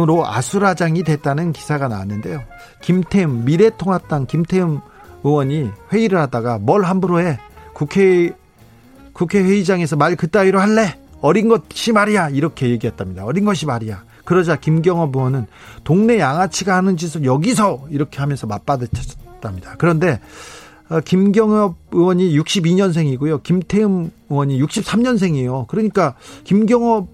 [0.00, 2.42] 으로 아수라장이 됐다는 기사가 나왔는데요.
[2.82, 4.80] 김태흠 미래통합당 김태흠
[5.24, 7.38] 의원이 회의를 하다가 뭘 함부로 해
[7.72, 8.30] 국회
[9.12, 13.24] 국회 회의장에서 말 그따위로 할래 어린 것이 말이야 이렇게 얘기했답니다.
[13.24, 14.04] 어린 것이 말이야.
[14.24, 15.46] 그러자 김경업 의원은
[15.84, 19.76] 동네 양아치가 하는 짓을 여기서 이렇게 하면서 맞받아쳤답니다.
[19.78, 20.20] 그런데
[20.88, 23.42] 어, 김경엽 의원이 62년생이고요.
[23.42, 25.66] 김태흠 의원이 63년생이에요.
[25.66, 27.08] 그러니까 김경업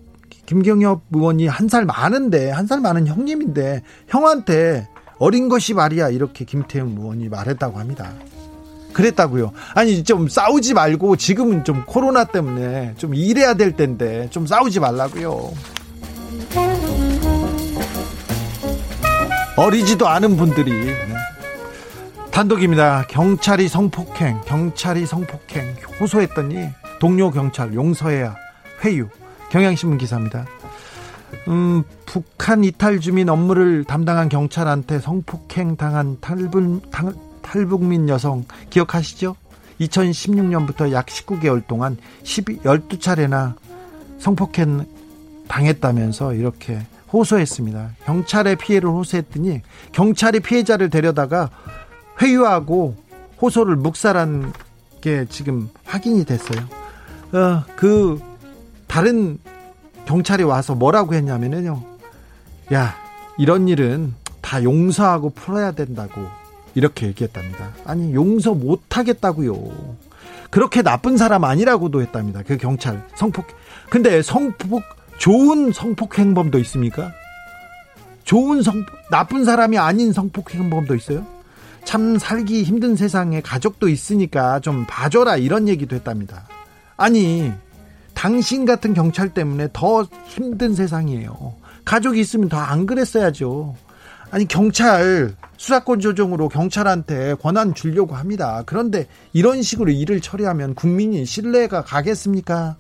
[0.47, 4.88] 김경엽 의원이 한 살 많은데 한 살 많은 형님인데 형한테
[5.18, 8.12] 어린 것이 말이야 이렇게 김태흠 의원이 말했다고 합니다.
[8.93, 9.53] 그랬다고요.
[9.74, 15.53] 아니 좀 싸우지 말고 지금은 좀 코로나 때문에 좀 일해야 될 텐데 좀 싸우지 말라고요.
[19.57, 20.97] 어리지도 않은 분들이 네.
[22.30, 23.07] 단독입니다.
[23.09, 26.68] 경찰이 성폭행, 경찰이 성폭행 호소했더니
[26.99, 28.34] 동료 경찰 용서해야
[28.84, 29.09] 회유.
[29.53, 30.46] 경향신문 기사입니다.
[31.48, 36.90] 음, 북한 이탈 주민 업무를 담당한 경찰한테 성폭행 당한 탈북,
[37.42, 39.36] 탈북민 여성 기억하시죠?
[39.78, 43.55] 2016년부터 약 19개월 동안 12, 12차례나
[44.18, 44.86] 성폭행
[45.48, 46.80] 당했다면서 이렇게
[47.12, 47.90] 호소했습니다.
[48.07, 49.61] 경찰에 피해를 호소했더니
[49.92, 51.50] 경찰이 피해자를 데려다가
[52.22, 52.96] 회유하고
[53.42, 54.55] 호소를 묵살한
[55.03, 56.61] 게 지금 확인이 됐어요.
[57.32, 58.31] 어, 그
[58.93, 59.38] 다른
[60.05, 61.82] 경찰이 와서 뭐라고 했냐면요.
[62.74, 62.95] 야,
[63.38, 64.12] 이런 일은
[64.43, 66.28] 다 용서하고 풀어야 된다고
[66.74, 67.70] 이렇게 얘기했답니다.
[67.86, 69.57] 아니, 용서 못 하겠다고요.
[70.51, 72.43] 그렇게 나쁜 사람 아니라고도 했답니다.
[72.47, 73.47] 그 경찰 성폭.
[73.88, 74.82] 근데 성폭
[75.16, 77.12] 좋은 성폭 행범도 있습니까?
[78.24, 81.26] 좋은 성 나쁜 사람이 아닌 성폭 행범도 있어요?
[81.84, 86.47] 참 살기 힘든 세상에 가족도 있으니까 좀 봐줘라 이런 얘기도 했답니다.
[86.99, 87.51] 아니
[88.22, 91.54] 당신 같은 경찰 때문에 더 힘든 세상이에요.
[91.84, 93.74] 가족이 있으면 더 안 그랬어야죠.
[94.30, 98.62] 아니 경찰 수사권 조정으로 경찰한테 권한 주려고 합니다.
[98.64, 102.76] 그런데 이런 식으로 일을 처리하면 국민이 신뢰가 가겠습니까?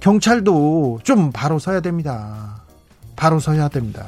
[0.00, 2.64] 경찰도 좀 바로 서야 됩니다.
[3.16, 4.06] 바로 서야 됩니다.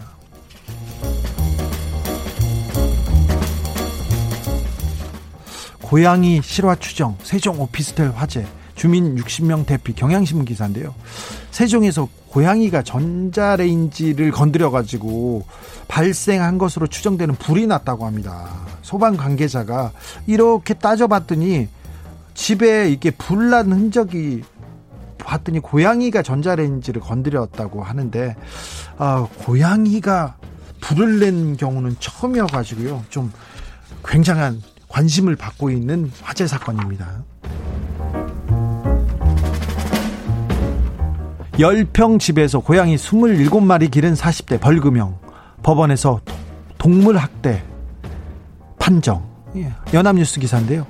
[5.83, 10.95] 고양이 실화 추정, 세종 오피스텔 화재, 주민 60명 대피 경향신문 기사인데요.
[11.51, 15.45] 세종에서 고양이가 전자레인지를 건드려 가지고
[15.89, 18.49] 발생한 것으로 추정되는 불이 났다고 합니다.
[18.81, 19.93] 소방 관계자가
[20.27, 21.69] 이렇게 따져봤더니
[22.35, 24.43] 집에 이게 불난 흔적이
[25.19, 28.35] 봤더니 고양이가 전자레인지를 건드렸다고 하는데
[28.99, 30.37] 아, 고양이가
[30.81, 33.05] 불을 낸 경우는 처음이어 가지고요.
[33.09, 33.33] 좀
[34.05, 37.23] 굉장한 관심을 받고 있는 화재 사건입니다.
[41.53, 45.19] 10평 집에서 고양이 27마리 기른 40대 벌금형
[45.63, 46.21] 법원에서
[46.79, 47.63] 동물학대
[48.79, 49.23] 판정.
[49.55, 50.87] 예, 연합뉴스 기사인데요.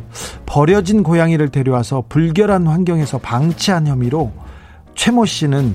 [0.47, 4.33] 버려진 고양이를 데려와서 불결한 환경에서 방치한 혐의로
[4.95, 5.75] 최모 씨는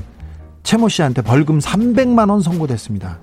[0.64, 3.20] 최모 씨한테 벌금 300만 원 선고됐습니다.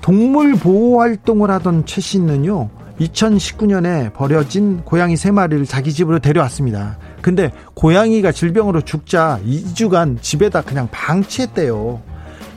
[0.00, 2.70] 동물 보호 활동을 하던 최 씨는요
[3.00, 12.00] 2019년에 버려진 고양이 3마리를 자기 집으로 데려왔습니다 근데 고양이가 질병으로 죽자 2주간 집에다 그냥 방치했대요.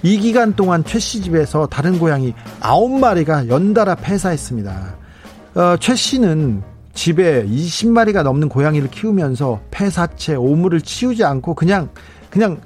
[0.04, 4.96] 이 기간 동안 최 씨 집에서 다른 고양이 9마리가 연달아 폐사했습니다.
[5.56, 6.62] 어, 최 씨는
[6.94, 11.90] 집에 20마리가 넘는 고양이를 키우면서 폐사체, 오물을 치우지 않고 그냥
[12.30, 12.62] 그냥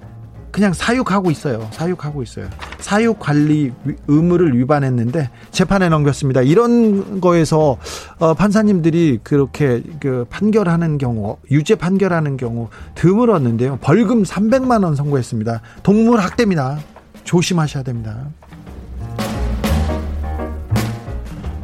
[0.53, 1.67] 그냥 사육하고 있어요.
[1.71, 2.47] 사육하고 있어요.
[2.79, 3.71] 사육 관리
[4.07, 6.41] 의무를 위반했는데 재판에 넘겼습니다.
[6.43, 7.77] 이런 거에서
[8.19, 13.79] 어, 판사님들이 그렇게 그 판결하는 경우 유죄 판결하는 경우 드물었는데요.
[13.81, 15.61] 벌금 300만 원 선고했습니다.
[15.81, 16.77] 동물 학대입니다.
[17.23, 18.15] 조심하셔야 됩니다.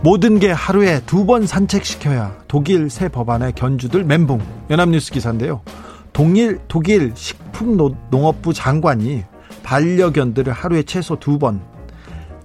[0.01, 5.61] 모든 게 하루에 두 번 산책시켜야 독일 새 법안의 견주들 멘붕 연합뉴스 기사인데요.
[6.13, 9.23] 동일 독일 식품농업부 장관이
[9.63, 11.61] 반려견들을 하루에 최소 두 번,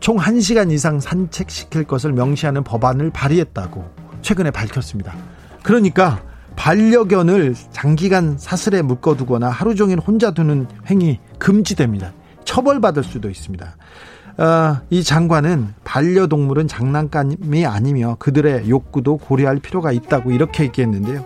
[0.00, 3.84] 총 1시간 이상 산책시킬 것을 명시하는 법안을 발의했다고
[4.22, 5.14] 최근에 밝혔습니다.
[5.62, 6.22] 그러니까
[6.56, 12.12] 반려견을 장기간 사슬에 묶어두거나 하루 종일 혼자 두는 행위 금지됩니다.
[12.44, 13.76] 처벌받을 수도 있습니다.
[14.36, 21.24] 어, 이 장관은 반려동물은 장난감이 아니며 그들의 욕구도 고려할 필요가 있다고 이렇게 얘기했는데요.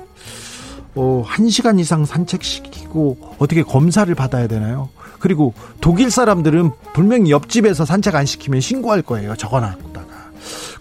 [1.00, 4.88] 어, 1시간 이상 산책시키고 어떻게 검사를 받아야 되나요?
[5.20, 9.36] 그리고 독일 사람들은 분명히 옆집에서 산책 안 시키면 신고할 거예요.
[9.36, 10.32] 적어놨다가.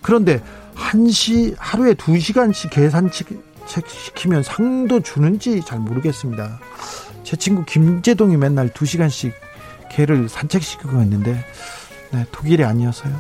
[0.02, 0.42] 그런데
[0.74, 3.28] 한시 하루에 2시간씩 개 산책
[3.88, 6.60] 시키면 상도 주는지 잘 모르겠습니다.
[7.24, 9.34] 제 친구 김재동이 맨날 2시간씩
[9.92, 11.38] 개를 산책시키고 있는데
[12.12, 13.14] 네, 독일이 아니어서요.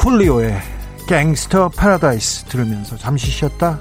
[0.00, 0.58] 쿨리오의
[1.06, 3.78] Gangsta's Paradise 들으면서 잠시 쉬었다.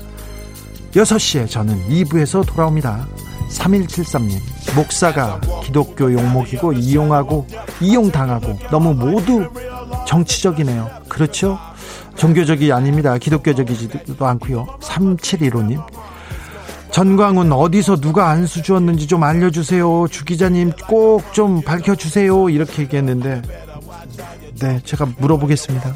[0.91, 3.07] 6시에 저는 2부에서 돌아옵니다.
[3.49, 4.37] 3173님
[4.75, 7.47] 목사가 기독교 용목이고 이용하고
[7.79, 9.49] 이용당하고 너무 모두
[10.05, 10.89] 정치적이네요.
[11.07, 11.57] 그렇죠?
[12.17, 13.17] 종교적이 아닙니다.
[13.17, 14.67] 기독교적이지도 않고요.
[14.81, 15.81] 3715님
[16.91, 20.07] 전광훈 어디서 누가 안수 주었는지 좀 알려주세요.
[20.09, 22.49] 주 기자님 꼭 좀 밝혀주세요.
[22.49, 23.41] 이렇게 얘기했는데
[24.59, 25.95] 네 제가 물어보겠습니다